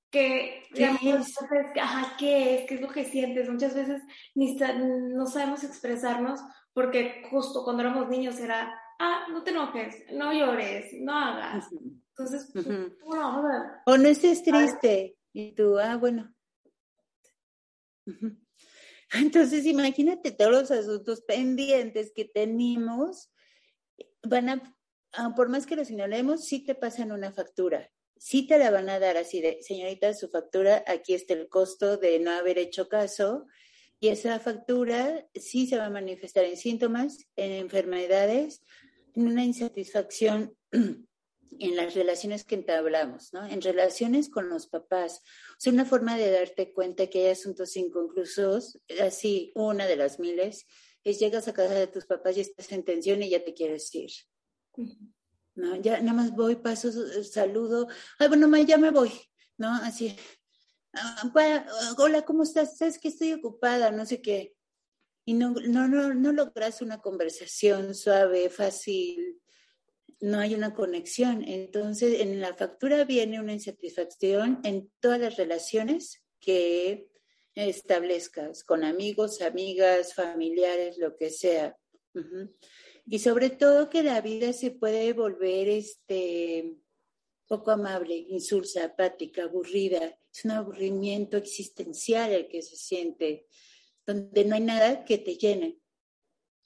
[0.09, 1.35] que, ¿Qué es?
[1.81, 2.67] Ajá, ¿qué es?
[2.67, 3.49] ¿Qué es lo que sientes?
[3.49, 4.01] Muchas veces
[4.33, 6.39] ni no sabemos expresarnos
[6.73, 11.67] porque justo cuando éramos niños era ah, no te enojes, no llores, no hagas.
[12.09, 15.17] Entonces, pues, a O no estés triste.
[15.33, 16.33] Y tú, ah, bueno.
[19.13, 23.31] Entonces, imagínate todos los asuntos pendientes que tenemos,
[24.23, 24.74] van a,
[25.35, 27.89] por más que los señalemos, sí te pasan una factura.
[28.17, 31.97] Sí te la van a dar así de, señorita, su factura, aquí está el costo
[31.97, 33.45] de no haber hecho caso.
[33.99, 38.61] Y esa factura sí se va a manifestar en síntomas, en enfermedades,
[39.15, 43.45] una insatisfacción en las relaciones que entablamos, ¿no?
[43.45, 45.21] En relaciones con los papás.
[45.51, 50.19] O sea, una forma de darte cuenta que hay asuntos inconclusos, así, una de las
[50.19, 50.65] miles,
[51.03, 53.93] es llegas a casa de tus papás y estás en tensión y ya te quieres
[53.93, 54.11] ir.
[55.55, 55.75] ¿No?
[55.77, 56.91] Ya nada más voy, paso,
[57.23, 57.87] saludo,
[58.19, 59.11] ay, bueno, ya me voy,
[59.57, 59.73] ¿no?
[59.73, 60.15] Así,
[60.93, 61.31] ah,
[61.97, 62.77] hola, ¿cómo estás?
[62.77, 63.91] ¿Sabes que estoy ocupada?
[63.91, 64.55] No sé qué.
[65.25, 69.41] Y no, no, no, no logras una conversación suave, fácil,
[70.19, 71.43] no hay una conexión.
[71.43, 77.09] Entonces, en la factura viene una insatisfacción en todas las relaciones que
[77.55, 81.75] establezcas con amigos, amigas, familiares, lo que sea.
[83.07, 86.77] Y sobre todo que la vida se puede volver este,
[87.47, 90.17] poco amable, insulsa, apática, aburrida.
[90.33, 93.47] Es un aburrimiento existencial el que se siente,
[94.05, 95.79] donde no hay nada que te llene.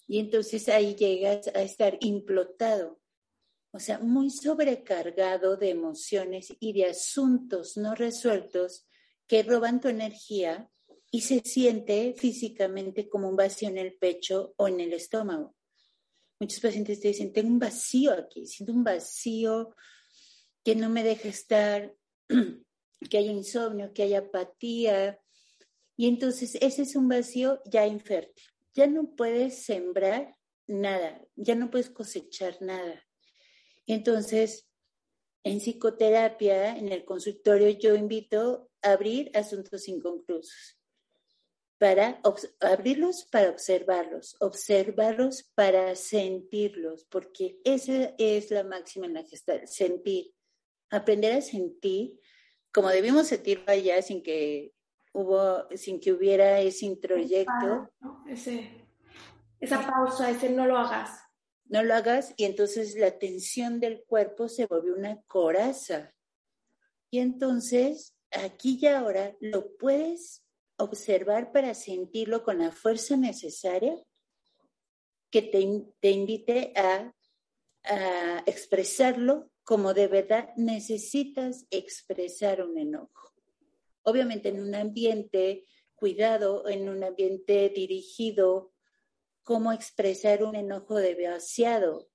[0.08, 3.00] Y entonces ahí llegas a estar implotado,
[3.72, 8.88] o sea, muy sobrecargado de emociones y de asuntos no resueltos
[9.28, 10.72] que roban tu energía
[11.12, 15.56] y se siente físicamente como un vacío en el pecho o en el estómago.
[16.40, 19.76] Muchos pacientes te dicen, tengo un vacío aquí, siento un vacío
[20.64, 21.94] que no me deja estar,
[23.10, 25.20] que haya insomnio, que haya apatía.
[25.98, 28.44] Y entonces ese es un vacío ya infértil.
[28.74, 30.36] Ya no puedes sembrar
[30.66, 33.06] nada, ya no puedes cosechar nada.
[33.86, 34.70] Entonces,
[35.44, 40.79] en psicoterapia, en el consultorio, yo invito a abrir asuntos inconclusos
[41.80, 42.22] para
[42.60, 50.34] abrirlos para observarlos, observarlos para sentirlos, porque esa es la máxima en la gestalt, sentir,
[50.92, 52.20] aprender a sentir
[52.72, 54.74] como debimos sentirlo allá sin que
[55.14, 57.90] hubo, sin que hubiera ese introyecto.
[59.60, 61.20] esa pausa, ese no lo hagas.
[61.66, 66.14] No lo hagas y entonces la tensión del cuerpo se volvió una coraza.
[67.12, 70.44] Y entonces, aquí y ahora, lo puedes
[70.80, 73.96] observar para sentirlo con la fuerza necesaria
[75.30, 77.14] que te, invite a,
[77.84, 83.36] a expresarlo como de verdad necesitas expresar un enojo.
[84.02, 88.74] Obviamente en un ambiente cuidado, en un ambiente dirigido,
[89.44, 92.10] cómo expresar un enojo de vaciado,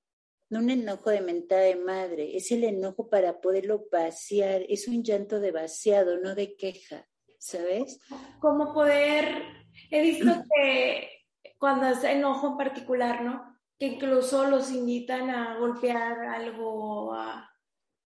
[0.48, 5.02] no un enojo de mentada de madre, es el enojo para poderlo vaciar, es un
[5.02, 7.08] llanto de vaciado, no de queja.
[7.44, 8.00] ¿Sabes?
[8.40, 9.42] Cómo poder,
[9.90, 11.10] he visto que
[11.58, 13.58] cuando es enojo en particular, ¿no?
[13.78, 17.50] Que incluso los invitan a golpear algo, a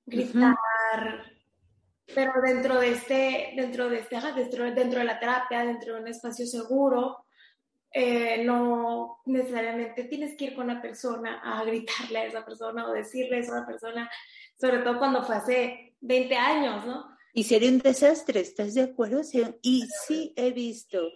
[0.04, 0.58] gritar,
[2.14, 6.08] pero dentro de este, dentro de este, dentro, dentro de la terapia, dentro de un
[6.08, 7.26] espacio seguro,
[7.92, 12.92] eh, no necesariamente tienes que ir con la persona a gritarle a esa persona o
[12.92, 14.10] decirle a esa persona,
[14.60, 17.17] sobre todo cuando fue hace 20 años, ¿no?
[17.38, 19.20] Y sería un desastre, ¿estás de acuerdo?
[19.62, 21.08] Y sí he visto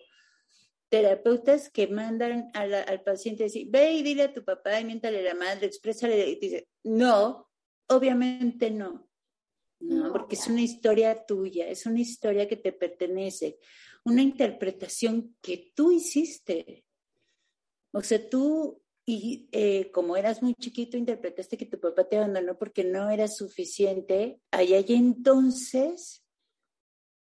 [0.88, 5.34] terapeutas que mandan al paciente decir, ve y dile a tu papá y miéntale la
[5.34, 7.50] madre, exprésale, y dice, no,
[7.88, 9.10] obviamente no.
[9.80, 13.58] No, porque es una historia tuya, es una historia que te pertenece,
[14.04, 16.84] una interpretación que tú hiciste.
[17.90, 22.56] O sea, tú y eh, como eras muy chiquito, interpretaste que tu papá te abandonó
[22.56, 24.40] porque no era suficiente.
[24.50, 26.24] Allá y entonces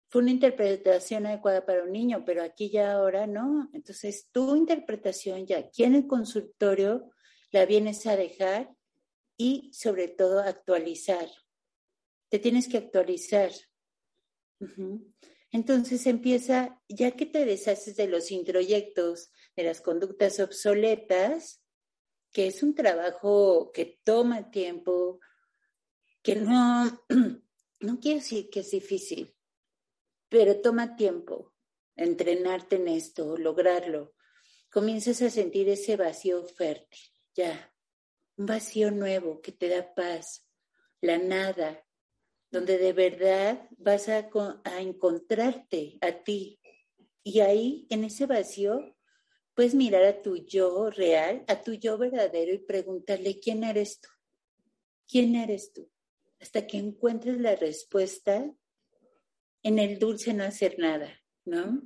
[0.10, 3.70] fue una interpretación adecuada para un niño, pero aquí ya ahora no.
[3.74, 7.12] Entonces, tu interpretación ya aquí en el consultorio
[7.52, 8.72] la vienes a dejar
[9.38, 11.30] y sobre todo actualizar.
[12.30, 13.52] Te tienes que actualizar.
[15.52, 21.62] Entonces empieza, ya que te deshaces de los introyectos, de las conductas obsoletas,
[22.32, 25.20] que es un trabajo que toma tiempo,
[26.22, 27.06] que no,
[27.80, 29.36] no quiero decir que es difícil,
[30.30, 31.54] pero toma tiempo
[31.96, 34.14] entrenarte en esto, lograrlo.
[34.72, 37.00] Comienzas a sentir ese vacío fértil,
[37.36, 37.74] ya,
[38.38, 40.48] un vacío nuevo que te da paz,
[41.02, 41.84] la nada,
[42.52, 44.30] donde de verdad vas a,
[44.64, 46.60] a encontrarte a ti.
[47.24, 48.96] Y ahí, en ese vacío,
[49.60, 54.08] puedes mirar a tu yo real, a tu yo verdadero y preguntarle, ¿quién eres tú?
[55.06, 55.92] ¿Quién eres tú?
[56.40, 58.50] Hasta que encuentres la respuesta
[59.62, 61.82] en el dulce no hacer nada, ¿no?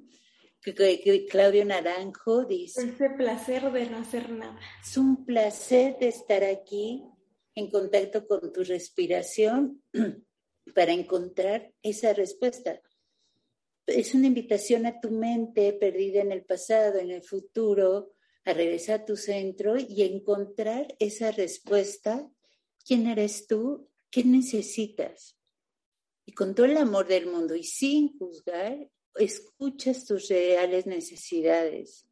[0.62, 2.90] Claudio Naranjo dice.
[2.90, 4.60] Ese placer de no hacer nada.
[4.80, 7.04] Es un placer de estar aquí
[7.56, 9.82] en contacto con tu respiración
[10.76, 12.80] para encontrar esa respuesta
[13.86, 18.14] es una invitación a tu mente perdida en el pasado, en el futuro,
[18.46, 22.30] a regresar a tu centro y encontrar esa respuesta.
[22.86, 23.90] ¿Quién eres tú?
[24.10, 25.38] ¿Qué necesitas?
[26.26, 32.08] Y con todo el amor del mundo y sin juzgar, escuchas tus reales necesidades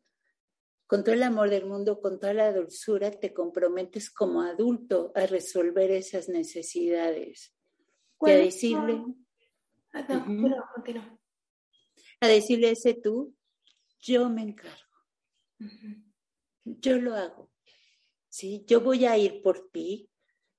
[0.91, 5.25] con todo el amor del mundo, con toda la dulzura, te comprometes como adulto a
[5.25, 7.55] resolver esas necesidades.
[8.19, 9.01] Y a decirle...
[9.93, 11.20] Ah, no,
[12.21, 13.35] A decirle ese tú,
[13.99, 14.77] yo me encargo.
[16.63, 17.51] Yo lo hago.
[18.29, 18.63] ¿sí?
[18.67, 20.09] Yo voy a ir por ti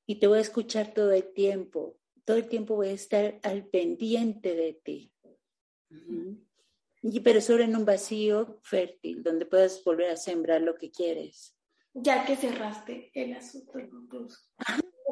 [0.07, 1.99] y te voy a escuchar todo el tiempo.
[2.25, 5.13] Todo el tiempo voy a estar al pendiente de ti
[7.25, 11.57] pero sobre en un vacío fértil, donde puedas volver a sembrar lo que quieres.
[11.95, 14.39] Ya que cerraste el asunto incluso,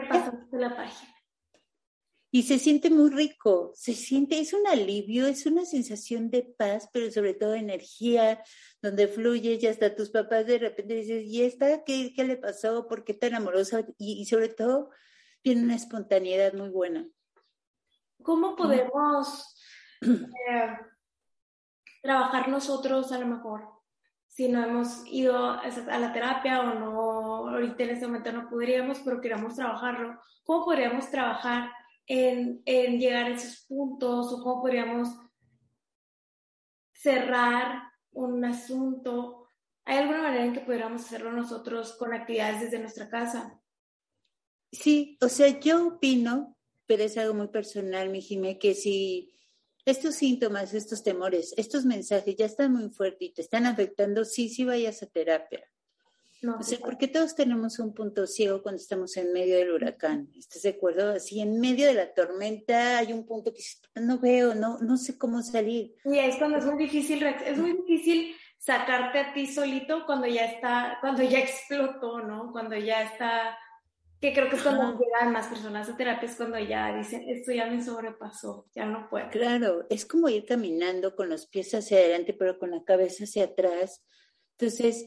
[0.09, 1.15] pasaste la página.
[2.33, 6.89] Y se siente muy rico, se siente, es un alivio, es una sensación de paz,
[6.93, 8.43] pero sobre todo energía,
[8.81, 12.87] donde fluye y hasta tus papás de repente dices, ¿y esta qué, qué le pasó?
[12.87, 13.85] ¿Por qué tan amorosa?
[13.99, 14.91] Y, sobre todo
[15.43, 17.09] tiene una espontaneidad muy buena.
[18.23, 19.57] ¿Cómo podemos
[20.03, 20.77] eh,
[22.03, 23.69] trabajar nosotros a lo mejor,
[24.29, 29.01] si no hemos ido a la terapia o no, ahorita en este momento no podríamos,
[29.01, 31.71] pero queremos trabajarlo, ¿cómo podríamos trabajar
[32.11, 35.09] en, llegar a esos puntos o cómo podríamos
[36.93, 39.47] cerrar un asunto?
[39.85, 43.63] ¿Hay alguna manera en que pudiéramos hacerlo nosotros con actividades desde nuestra casa?
[44.73, 46.57] Sí, o sea, yo opino,
[46.87, 49.33] pero es algo muy personal, mi Jimé, que si
[49.85, 54.49] estos síntomas, estos temores, estos mensajes ya están muy fuertes y te están afectando, sí,
[54.49, 55.65] sí vayas a terapia.
[56.43, 60.31] No, o sea, porque todos tenemos un punto ciego cuando estamos en medio del huracán.
[60.37, 61.13] ¿Estás de acuerdo?
[61.13, 63.63] Así en medio de la tormenta hay un punto que
[64.01, 65.95] no veo, no, no sé cómo salir.
[66.05, 70.47] Y es cuando es muy difícil, es muy difícil sacarte a ti solito cuando ya
[70.47, 72.53] está, cuando ya explotó, ¿no?
[72.53, 73.59] Cuando ya está
[74.21, 77.53] que creo que es cuando llegan más personas a terapia, es cuando ya dicen, esto
[77.53, 79.31] ya me sobrepasó, ya no puedo.
[79.31, 83.45] Claro, es como ir caminando con los pies hacia adelante, pero con la cabeza hacia
[83.45, 84.05] atrás.
[84.59, 85.07] Entonces,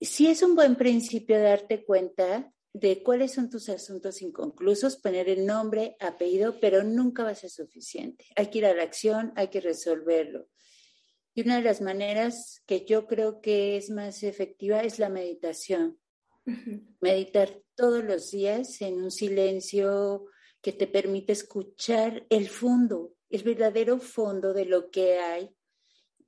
[0.00, 5.46] sí es un buen principio darte cuenta de cuáles son tus asuntos inconclusos, poner el
[5.46, 8.26] nombre, apellido, pero nunca va a ser suficiente.
[8.36, 10.48] Hay que ir a la acción, hay que resolverlo.
[11.34, 15.98] Y una de las maneras que yo creo que es más efectiva es la meditación.
[17.00, 20.26] Meditar todos los días en un silencio
[20.60, 25.54] que te permite escuchar el fondo, el verdadero fondo de lo que hay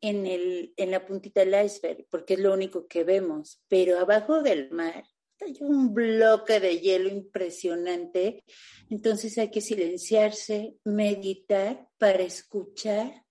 [0.01, 3.63] en, el, en la puntita del iceberg, porque es lo único que vemos.
[3.69, 5.05] Pero abajo del mar
[5.41, 8.45] hay un bloque de hielo impresionante,
[8.91, 13.25] entonces hay que silenciarse, meditar para escuchar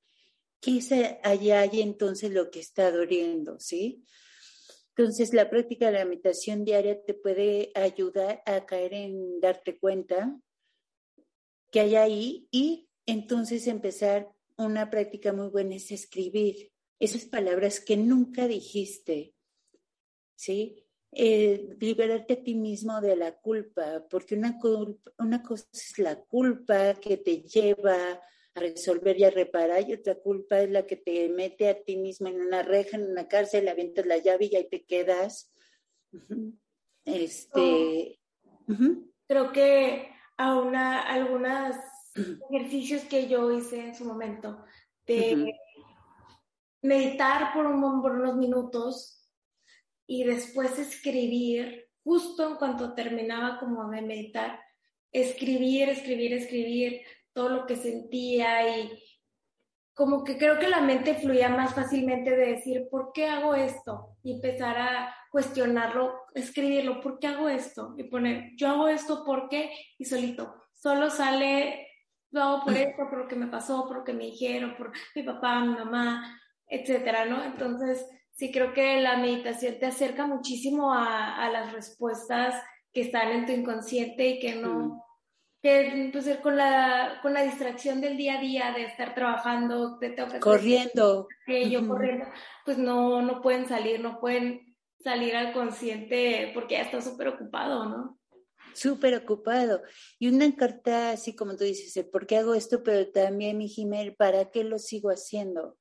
[0.60, 0.92] qué es
[1.24, 4.04] allá hay entonces lo que está doliendo, ¿sí?
[5.00, 10.38] Entonces, la práctica de la meditación diaria te puede ayudar a caer en darte cuenta
[11.72, 14.30] que hay ahí y entonces empezar
[14.66, 19.34] una práctica muy buena es escribir esas palabras que nunca dijiste,
[20.36, 20.86] ¿sí?
[21.12, 24.60] Eh, liberarte a ti mismo de la culpa, porque una,
[25.18, 28.22] una cosa es la culpa que te lleva
[28.60, 32.30] resolver y a reparar y otra culpa es la que te mete a ti misma
[32.30, 35.52] en una reja, en una cárcel, avientas la llave y ahí te quedas.
[37.06, 38.20] Este.
[39.28, 41.76] Creo que a una, algunos
[42.50, 44.64] ejercicios que yo hice en su momento
[45.06, 45.54] de
[46.82, 49.30] meditar por, un, por unos minutos
[50.08, 54.60] y después escribir, justo en cuanto terminaba como de meditar,
[55.12, 57.02] escribir, escribir, escribir
[57.34, 59.00] todo lo que sentía y
[59.94, 64.16] como que creo que la mente fluía más fácilmente de decir, ¿por qué hago esto?
[64.24, 67.96] Y empezar a cuestionarlo, escribirlo, ¿por qué hago esto?
[67.98, 69.72] Y poner, yo hago esto, ¿por qué?
[69.98, 71.89] Y solito, solo sale,
[72.32, 74.92] lo hago por esto, por lo que me pasó, por lo que me dijeron, por
[75.16, 77.44] mi papá, mi mamá, etcétera, ¿no?
[77.44, 82.62] Entonces, sí creo que la meditación te acerca muchísimo a, a las respuestas
[82.94, 85.04] que están en tu inconsciente y que no,
[85.62, 90.16] que pues, con la, con la distracción del día a día, de estar trabajando, de
[90.40, 92.26] corriendo, que yo corriendo,
[92.66, 97.86] pues no, no pueden salir, no pueden salir al consciente porque ya está súper ocupado,
[97.86, 98.19] ¿no?
[98.80, 99.82] Súper ocupado.
[100.20, 102.82] Y una carta así como tú dices, ¿por qué hago esto?
[102.82, 105.78] Pero también, mi Jiménez, ¿para qué lo sigo haciendo?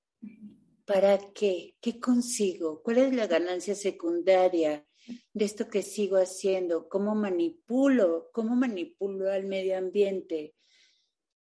[0.85, 1.77] ¿Para qué?
[1.81, 2.83] ¿Qué consigo?
[2.83, 4.85] ¿Cuál es la ganancia secundaria?
[5.33, 10.55] de esto que sigo haciendo, cómo manipulo, cómo manipulo al medio ambiente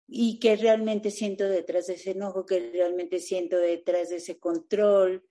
[0.06, 5.27] y qué realmente siento detrás de ese enojo, qué realmente siento detrás de ese control,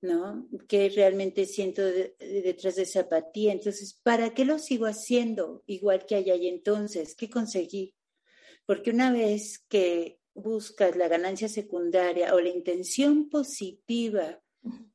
[0.00, 0.48] ¿no?
[0.68, 3.52] ¿Qué realmente siento detrás de esa apatía?
[3.52, 7.14] Entonces, ¿para qué lo sigo haciendo igual que allá y entonces?
[7.14, 7.94] ¿Qué conseguí?
[8.66, 14.40] Porque una vez que buscas la ganancia secundaria o la intención positiva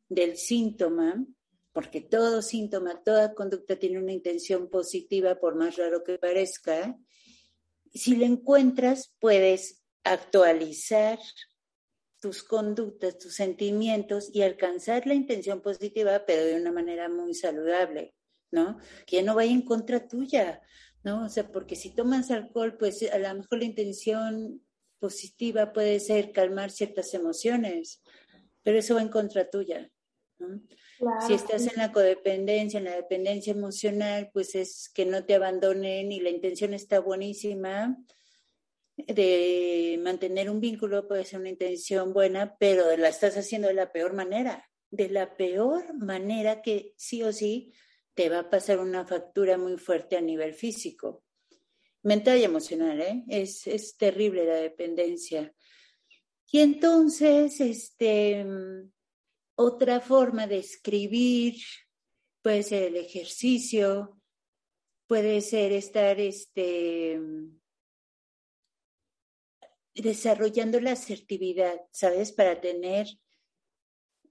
[0.07, 1.25] del síntoma,
[1.73, 6.97] porque todo síntoma, toda conducta tiene una intención positiva, por más raro que parezca.
[7.93, 11.19] Si la encuentras, puedes actualizar
[12.23, 18.13] tus conductas, tus sentimientos y alcanzar la intención positiva, pero de una manera muy saludable,
[18.49, 18.77] ¿no?
[19.05, 20.61] Que no vaya en contra tuya,
[21.03, 21.25] ¿no?
[21.25, 24.61] O sea, porque si tomas alcohol, pues a lo mejor la intención
[24.99, 28.01] positiva puede ser calmar ciertas emociones,
[28.63, 29.91] pero eso va en contra tuya,
[30.39, 30.61] ¿no?
[31.27, 36.13] Si estás en la codependencia, en la dependencia emocional, pues es que no te abandonen
[36.13, 37.97] y la intención está buenísima
[38.97, 43.91] de mantener un vínculo, puede ser una intención buena, pero la estás haciendo de la
[43.91, 47.73] peor manera, de la peor manera que sí o sí
[48.13, 51.23] te va a pasar una factura muy fuerte a nivel físico,
[52.03, 53.23] mental y emocional, ¿eh?
[53.27, 55.53] Es, es terrible la dependencia.
[56.51, 58.45] Y entonces, este,
[59.55, 61.55] otra forma de escribir
[62.43, 64.19] puede ser el ejercicio,
[65.07, 67.19] puede ser estar este,
[69.95, 72.31] desarrollando la asertividad, ¿sabes?
[72.31, 73.07] Para tener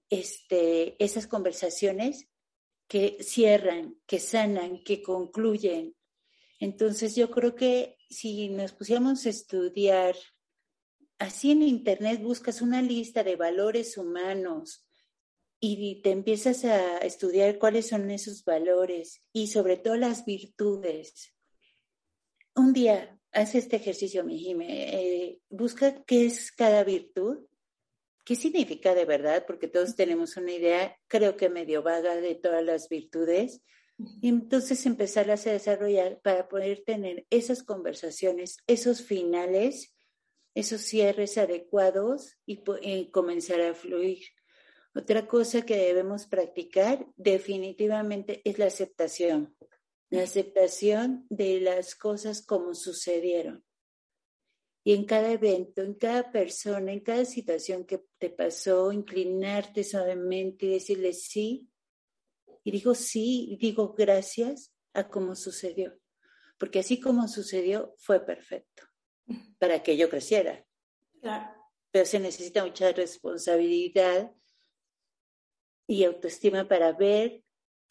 [0.09, 2.29] este, esas conversaciones
[2.87, 5.95] que cierran, que sanan, que concluyen.
[6.59, 10.15] Entonces yo creo que si nos pusiéramos a estudiar,
[11.17, 14.85] así en Internet buscas una lista de valores humanos,
[15.65, 21.33] y te empiezas a estudiar cuáles son esos valores y sobre todo las virtudes.
[22.53, 27.39] Un día, haz este ejercicio, mi eh, busca qué es cada virtud,
[28.23, 32.63] qué significa de verdad, porque todos tenemos una idea, creo que medio vaga de todas
[32.63, 33.61] las virtudes,
[34.21, 39.95] y entonces empezarlas a desarrollar para poder tener esas conversaciones, esos finales,
[40.55, 42.63] esos cierres adecuados y
[43.11, 44.19] comenzar a fluir.
[44.95, 49.55] Otra cosa que debemos practicar definitivamente es la aceptación,
[50.13, 53.65] la aceptación de las cosas como sucedieron.
[54.83, 60.67] Y en cada evento, en cada persona, en cada situación que te pasó, inclinarte suavemente
[60.67, 61.67] y decirle sí.
[62.63, 65.99] Y digo sí, y digo gracias a cómo sucedió.
[66.59, 68.83] Porque así como sucedió, fue perfecto
[69.57, 70.63] para que yo creciera.
[71.89, 74.31] Pero se necesita mucha responsabilidad
[75.87, 77.42] y autoestima para ver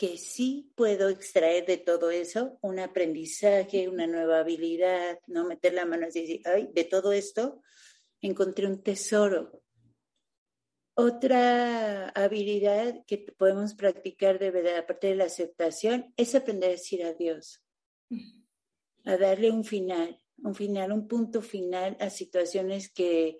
[0.02, 5.86] que sí puedo extraer de todo eso un aprendizaje, una nueva habilidad, no meter la
[5.86, 7.62] mano y decir, ay, de todo esto
[8.20, 9.62] encontré un tesoro.
[10.94, 17.04] Otra habilidad que podemos practicar de verdad, aparte de la aceptación, es aprender a decir
[17.04, 17.62] adiós,
[19.04, 23.38] a darle un final, un final, un punto final a situaciones que,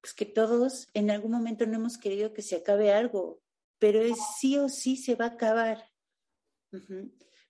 [0.00, 3.42] pues que todos en algún momento no hemos querido que se acabe algo,
[3.80, 5.90] pero es sí o sí se va a acabar.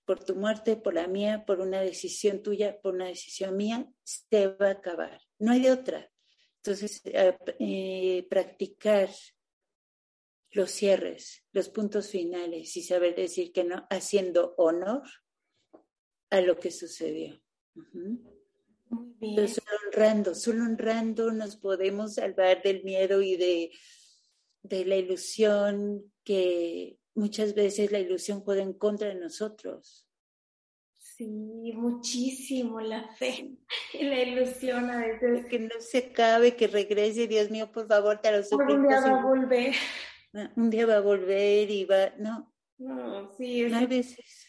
[0.05, 4.47] Por tu muerte, por la mía, por una decisión tuya, por una decisión mía, se
[4.47, 5.21] va a acabar.
[5.37, 6.09] No hay de otra.
[6.57, 9.09] Entonces, eh, eh, practicar
[10.51, 15.03] los cierres, los puntos finales y saber decir que no, haciendo honor
[16.29, 17.41] a lo que sucedió.
[18.89, 23.71] solo honrando, solo honrando nos podemos salvar del miedo y de
[24.63, 30.07] de la ilusión que muchas veces la ilusión juega en contra de nosotros.
[30.97, 33.57] Sí, muchísimo la fe
[33.93, 35.45] y la ilusión a veces.
[35.45, 38.73] Que no se acabe, que regrese, Dios mío, por favor, te lo suplico.
[38.73, 39.75] Un día va a volver.
[40.55, 42.53] Un día va a volver y va, no.
[42.77, 43.63] No, sí.
[43.63, 43.89] Es...
[43.89, 44.47] veces.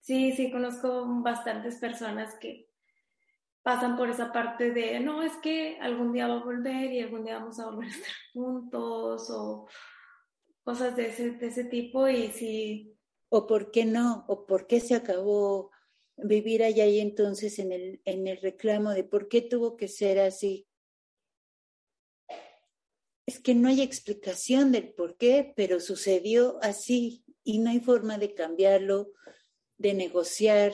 [0.00, 2.68] Sí, sí, conozco bastantes personas que
[3.62, 7.24] pasan por esa parte de, no, es que algún día va a volver y algún
[7.24, 9.66] día vamos a volver a estar juntos o
[10.64, 12.90] cosas de ese, de ese tipo y si...
[13.28, 15.70] O por qué no, o por qué se acabó
[16.16, 20.20] vivir allá y entonces en el, en el reclamo de por qué tuvo que ser
[20.20, 20.68] así.
[23.26, 28.18] Es que no hay explicación del por qué, pero sucedió así y no hay forma
[28.18, 29.12] de cambiarlo,
[29.78, 30.72] de negociar,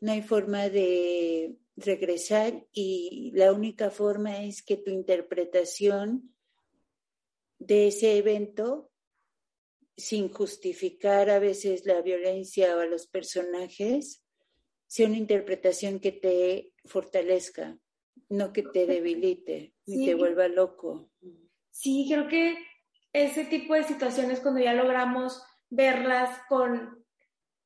[0.00, 6.34] no hay forma de regresar y la única forma es que tu interpretación
[7.58, 8.91] de ese evento,
[9.96, 14.24] sin justificar a veces la violencia o a los personajes,
[14.86, 17.78] sea una interpretación que te fortalezca,
[18.28, 21.10] no que te debilite ni te vuelva loco.
[21.70, 22.56] Sí, creo que
[23.12, 27.02] ese tipo de situaciones cuando ya logramos verlas con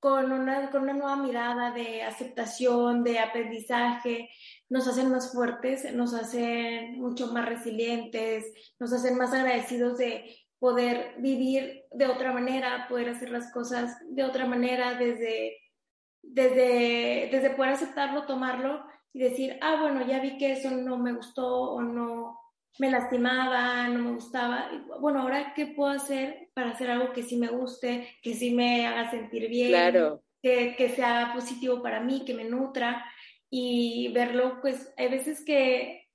[0.06, 4.28] con una, con una nueva mirada de aceptación, de aprendizaje,
[4.68, 11.14] nos hacen más fuertes, nos hacen mucho más resilientes, nos hacen más agradecidos de poder
[11.18, 15.57] vivir de otra manera, poder hacer las cosas de otra manera desde,
[16.22, 21.12] desde, desde poder aceptarlo, tomarlo y decir, ah, bueno, ya vi que eso no me
[21.12, 22.38] gustó o no
[22.78, 24.70] me lastimaba, no me gustaba.
[25.00, 28.86] Bueno, ahora, ¿qué puedo hacer para hacer algo que sí me guste, que sí me
[28.86, 29.70] haga sentir bien?
[29.70, 30.22] Claro.
[30.42, 33.04] Que, que sea positivo para mí, que me nutra
[33.50, 36.05] y verlo, pues hay veces que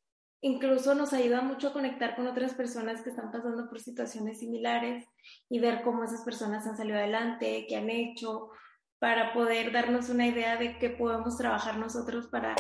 [0.42, 5.06] incluso nos ayuda mucho a conectar con otras personas que están pasando por situaciones similares
[5.50, 8.50] y ver cómo esas personas han salido adelante, qué han hecho,
[9.00, 12.56] para poder darnos una idea de qué podemos trabajar nosotros para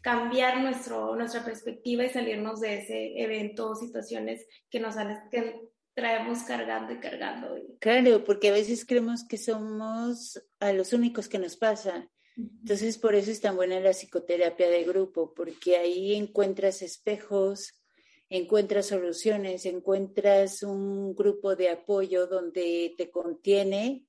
[0.00, 4.96] cambiar nuestro, nuestra perspectiva y salirnos de ese evento o situaciones que nos
[5.30, 7.54] que traemos cargando y cargando.
[7.80, 13.14] Claro, porque a veces creemos que somos a los únicos que nos pasa entonces, por
[13.14, 17.80] eso es tan buena la psicoterapia de grupo, porque ahí encuentras espejos,
[18.28, 24.06] encuentras soluciones, encuentras un grupo de apoyo donde te contiene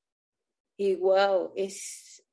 [0.78, 2.24] y wow, es,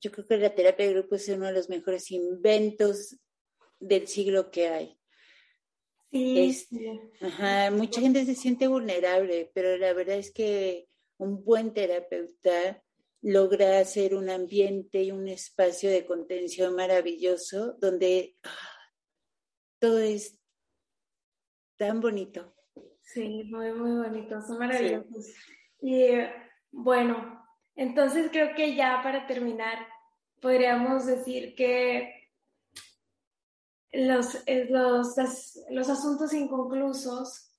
[0.00, 3.16] yo creo que la terapia de grupo es uno de los mejores inventos
[3.80, 4.98] del siglo que hay.
[6.10, 6.56] Sí.
[7.20, 12.82] ajá, mucha gente se siente vulnerable, pero la verdad es que un buen terapeuta
[13.24, 18.50] logra hacer un ambiente y un espacio de contención maravilloso donde ah,
[19.78, 20.38] todo es
[21.78, 22.54] tan bonito.
[23.00, 25.32] Sí, muy, muy bonito, son maravillosos.
[25.80, 26.08] Y
[26.70, 27.42] bueno,
[27.74, 29.78] entonces creo que ya para terminar,
[30.42, 32.30] podríamos decir que
[33.90, 35.14] los, eh, los,
[35.70, 37.58] los asuntos inconclusos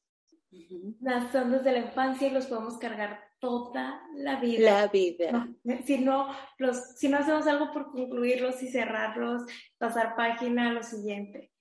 [1.00, 4.72] nacen desde la infancia y los podemos cargar toda la vida.
[4.72, 5.48] La vida.
[5.86, 9.44] si, no, los, si no hacemos algo por concluirlos y cerrarlos,
[9.78, 11.52] pasar página a lo siguiente.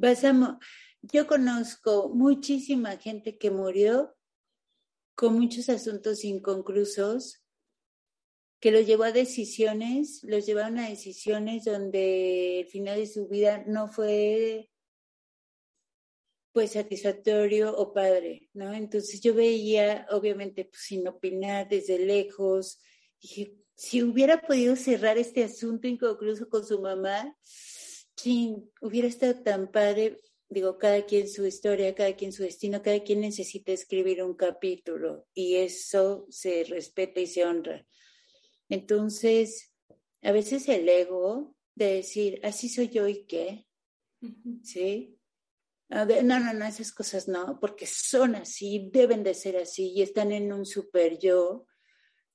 [0.00, 0.56] Pasamos.
[1.02, 4.16] Yo conozco muchísima gente que murió
[5.14, 7.44] con muchos asuntos inconclusos,
[8.58, 13.62] que los llevó a decisiones, los llevaron a decisiones donde el final de su vida
[13.68, 14.68] no fue
[16.54, 18.72] pues satisfactorio o padre, ¿no?
[18.72, 22.78] Entonces yo veía, obviamente, pues sin opinar desde lejos,
[23.20, 29.72] dije, si hubiera podido cerrar este asunto inconcluso con su mamá, sí, hubiera estado tan
[29.72, 34.34] padre, digo, cada quien su historia, cada quien su destino, cada quien necesita escribir un
[34.34, 37.84] capítulo y eso se respeta y se honra.
[38.68, 39.74] Entonces,
[40.22, 43.66] a veces el ego de decir, así soy yo y qué,
[44.62, 45.18] ¿sí?
[45.88, 50.32] No, no, no, esas cosas no, porque son así, deben de ser así y están
[50.32, 51.66] en un super yo,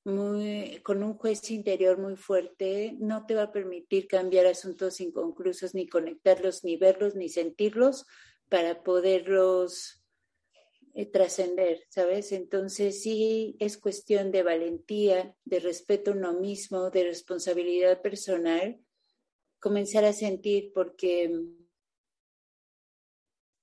[0.05, 5.75] muy, con un juez interior muy fuerte, no te va a permitir cambiar asuntos inconclusos,
[5.75, 8.05] ni conectarlos, ni verlos, ni sentirlos
[8.49, 10.03] para poderlos
[10.95, 12.31] eh, trascender, ¿sabes?
[12.31, 18.79] Entonces sí es cuestión de valentía, de respeto a uno mismo, de responsabilidad personal,
[19.59, 21.31] comenzar a sentir porque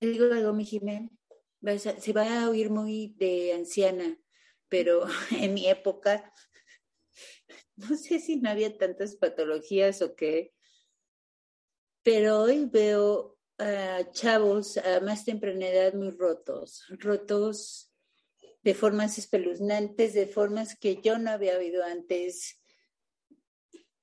[0.00, 1.10] digo algo, mi Jiménez,
[1.98, 4.18] se va a oír muy de anciana,
[4.68, 6.32] pero en mi época,
[7.76, 10.52] no sé si no había tantas patologías o qué,
[12.02, 17.92] pero hoy veo a chavos a más temprana edad muy rotos, rotos
[18.62, 22.60] de formas espeluznantes, de formas que yo no había oído antes,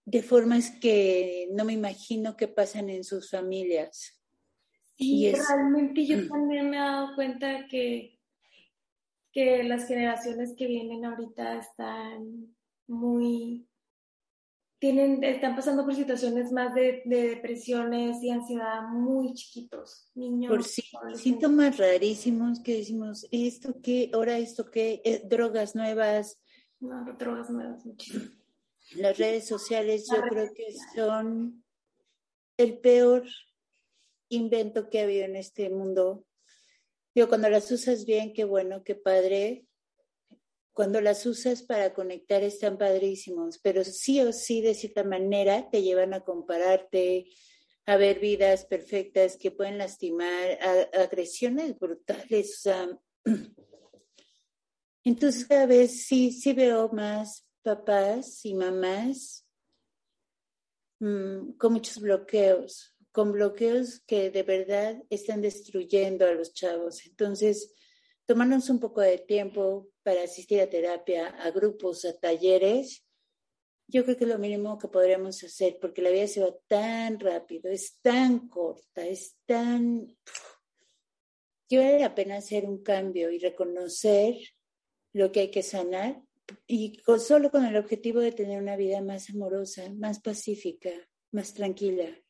[0.05, 4.22] de formas que no me imagino que pasan en sus familias.
[4.97, 8.19] Y realmente yo también me he dado cuenta que,
[9.31, 12.55] que las generaciones que vienen ahorita están
[12.87, 13.67] muy,
[14.83, 20.51] tienen, están pasando por situaciones más de, depresiones y ansiedad muy chiquitos, niños.
[20.51, 20.83] Por sí,
[21.15, 24.11] síntomas rarísimos que decimos, ¿esto qué?
[24.13, 25.01] ¿Ahora esto qué?
[25.05, 26.37] Eh, ¿Drogas nuevas?
[26.79, 28.25] No, drogas nuevas, muchísimo.
[28.95, 30.65] Las redes sociales yo creo que
[30.95, 31.63] son
[32.57, 33.23] el peor
[34.35, 36.25] invento que ha habido en este mundo.
[37.15, 39.67] Digo, cuando las usas bien, qué bueno, qué padre.
[40.73, 45.83] Cuando las usas para conectar están padrísimos, pero sí o sí, de cierta manera, te
[45.83, 47.27] llevan a compararte,
[47.85, 50.57] a ver vidas perfectas que pueden lastimar,
[50.93, 52.63] agresiones brutales.
[55.03, 59.47] entonces cada vez sí, sí veo más papás y mamás
[60.99, 67.05] mm, con muchos bloqueos, con bloqueos que de verdad están destruyendo a los chavos.
[67.05, 67.73] Entonces,
[68.25, 73.05] tomarnos un poco de tiempo para asistir a terapia, a grupos, a talleres,
[73.87, 77.19] yo creo que es lo mínimo que podríamos hacer, porque la vida se va tan
[77.19, 80.07] rápido, es tan corta, es tan...
[81.69, 84.35] que vale la pena hacer un cambio y reconocer
[85.13, 86.19] lo que hay que sanar
[86.65, 90.89] y solo con el objetivo de tener una vida más amorosa, más pacífica,
[91.31, 92.22] más tranquila.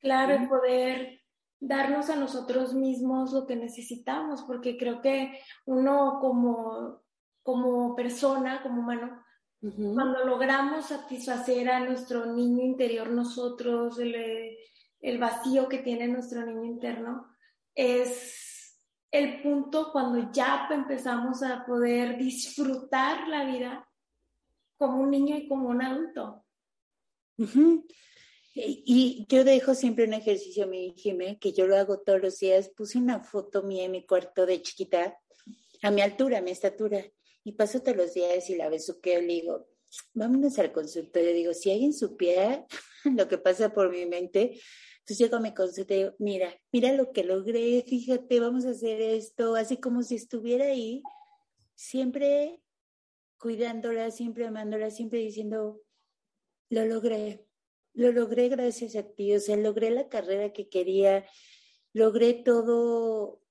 [0.00, 1.20] Claro, y poder
[1.60, 7.02] darnos a nosotros mismos lo que necesitamos, porque creo que uno como,
[7.42, 9.22] como persona, como humano,
[9.60, 14.56] cuando logramos satisfacer a nuestro niño interior, nosotros, el,
[15.00, 17.26] el vacío que tiene nuestro niño interno,
[17.74, 18.80] es
[19.10, 23.86] el punto cuando ya empezamos a poder disfrutar la vida
[24.78, 26.44] como un niño y como un adulto.
[28.66, 32.38] Y yo dejo siempre un ejercicio a mi Jimé, que yo lo hago todos los
[32.38, 32.68] días.
[32.68, 35.18] Puse una foto mía en mi cuarto de chiquita,
[35.82, 37.04] a mi altura, a mi estatura,
[37.44, 39.66] y paso todos los días y la besuqueo y le digo,
[40.14, 41.32] vámonos al consultorio.
[41.32, 42.66] Digo, si alguien supiera
[43.04, 44.60] lo que pasa por mi mente,
[45.00, 48.70] entonces llego a mi consulta y digo, mira, mira lo que logré, fíjate, vamos a
[48.70, 51.02] hacer esto, así como si estuviera ahí,
[51.74, 52.60] siempre
[53.38, 55.80] cuidándola, siempre amándola, siempre diciendo,
[56.68, 57.46] lo logré,
[57.94, 61.26] lo logré gracias a ti, o sea, logré la carrera que quería,
[61.92, 63.42] logré todo,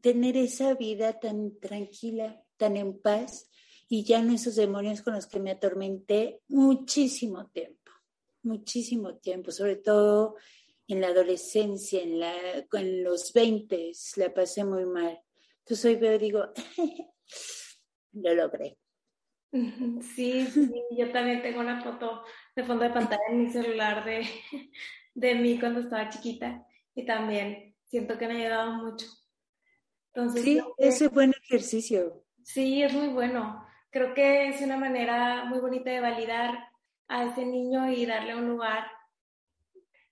[0.00, 3.50] tener esa vida tan tranquila, tan en paz
[3.88, 7.92] y ya no esos demonios con los que me atormenté muchísimo tiempo,
[8.42, 10.36] muchísimo tiempo, sobre todo
[10.88, 12.34] en la adolescencia, en, la,
[12.72, 15.20] en los 20, la pasé muy mal.
[15.58, 16.44] Entonces hoy veo y digo,
[18.12, 18.78] lo logré.
[20.14, 24.26] Sí, sí, yo también tengo una foto de fondo de pantalla en mi celular de,
[25.14, 29.06] de mí cuando estaba chiquita y también siento que me ha ayudado mucho.
[30.12, 32.24] Entonces, sí, ese buen ejercicio.
[32.42, 33.66] Sí, es muy bueno.
[33.90, 36.68] Creo que es una manera muy bonita de validar
[37.08, 38.86] a ese niño y darle un lugar.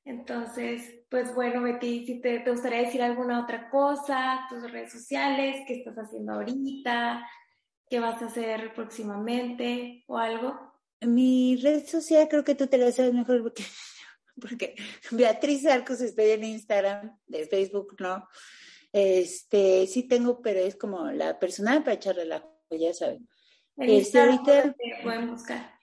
[0.04, 5.64] Entonces, pues bueno, Betty, si te, te gustaría decir alguna otra cosa, tus redes sociales,
[5.66, 7.26] qué estás haciendo ahorita,
[7.88, 10.72] qué vas a hacer próximamente o algo.
[11.00, 13.64] Mi red social creo que tú te la sabes mejor porque,
[14.40, 14.74] porque
[15.10, 18.26] Beatriz Arcos estoy en Instagram, de Facebook no.
[18.92, 23.28] Este, sí tengo, pero es como la personal para echar relajo, ya saben.
[23.76, 25.74] En este, ahorita pueden buscar.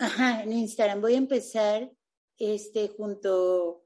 [0.00, 1.90] Ajá, en Instagram voy a empezar
[2.36, 3.84] este junto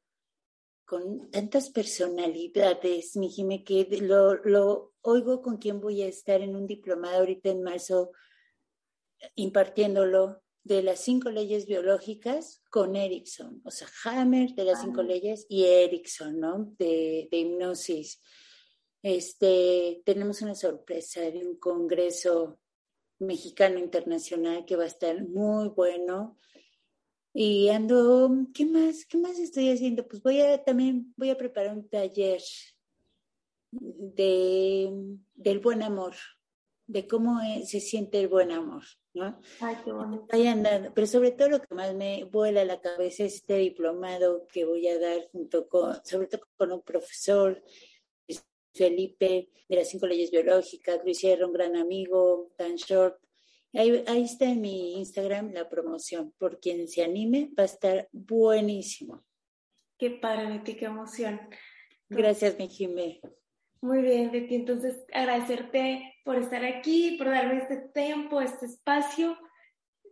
[0.86, 6.57] con tantas personalidades, mi Jime, que lo, lo oigo con quién voy a estar en
[6.57, 8.12] un diplomado ahorita en marzo
[9.34, 15.05] impartiéndolo de las cinco leyes biológicas con Erickson, o sea, Hammer de las cinco ah.
[15.05, 16.72] leyes y Erickson, ¿no?
[16.78, 18.20] De, de, hipnosis.
[19.03, 22.61] Este, tenemos una sorpresa de un congreso
[23.18, 26.38] mexicano internacional que va a estar muy bueno.
[27.34, 29.05] Y ando, ¿qué más?
[29.07, 30.07] ¿Qué más estoy haciendo?
[30.07, 32.40] Pues voy a también voy a preparar un taller
[33.72, 36.14] de del buen amor,
[36.86, 38.84] de cómo se siente el buen amor.
[39.14, 39.40] ¿no?
[39.60, 40.26] Ay, qué bonito.
[40.94, 44.64] pero sobre todo lo que más me vuela a la cabeza es este diplomado que
[44.64, 47.62] voy a dar junto con, sobre todo con un profesor,
[48.74, 53.18] Felipe, de las cinco leyes biológicas, Luis Sierra, un gran amigo, Dan Short.
[53.74, 56.32] Ahí, ahí está en mi Instagram la promoción.
[56.38, 59.24] Por quien se anime, va a estar buenísimo.
[59.98, 61.40] Qué padre, qué emoción.
[62.08, 63.20] Gracias, mi Jimé.
[63.83, 64.55] Muy bien, Betty.
[64.55, 69.37] Entonces, agradecerte por estar aquí, por darme este tiempo, este espacio.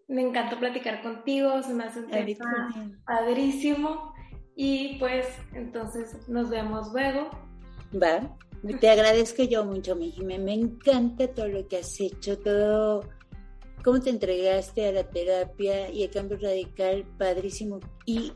[0.09, 2.75] Me encantó platicar contigo, se me hace un tema
[3.07, 4.13] padrísimo.
[4.57, 7.31] Y pues, entonces, nos vemos luego.
[7.95, 8.37] Va.
[8.81, 13.09] Te agradezco yo mucho, mi Me encanta todo lo que has hecho, todo
[13.83, 17.81] cómo te entregaste a la terapia y el cambio radical, padrísimo.
[18.05, 18.33] Y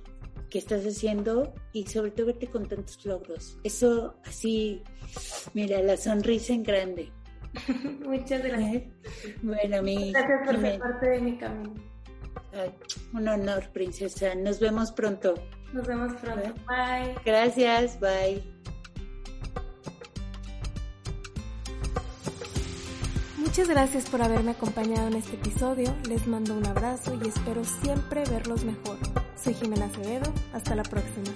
[0.55, 3.59] que estás haciendo y sobre todo verte con tantos logros.
[3.65, 4.85] Eso así,
[5.53, 7.13] mira, la sonrisa en grande.
[8.07, 8.85] Muchas gracias.
[9.43, 10.13] Bueno, mi...
[10.13, 11.75] Gracias por ser parte de mi camino.
[13.15, 14.37] un honor, princesa.
[14.37, 15.35] Nos vemos pronto.
[15.73, 16.49] Nos vemos pronto.
[16.49, 16.55] ¿Eh?
[16.69, 17.17] Bye.
[17.25, 18.41] Gracias, bye.
[23.39, 25.93] Muchas gracias por haberme acompañado en este episodio.
[26.09, 28.99] Les mando un abrazo y espero siempre verlos mejor.
[29.45, 30.33] Soy Jimena Acevedo.
[30.55, 31.31] Hasta la próxima.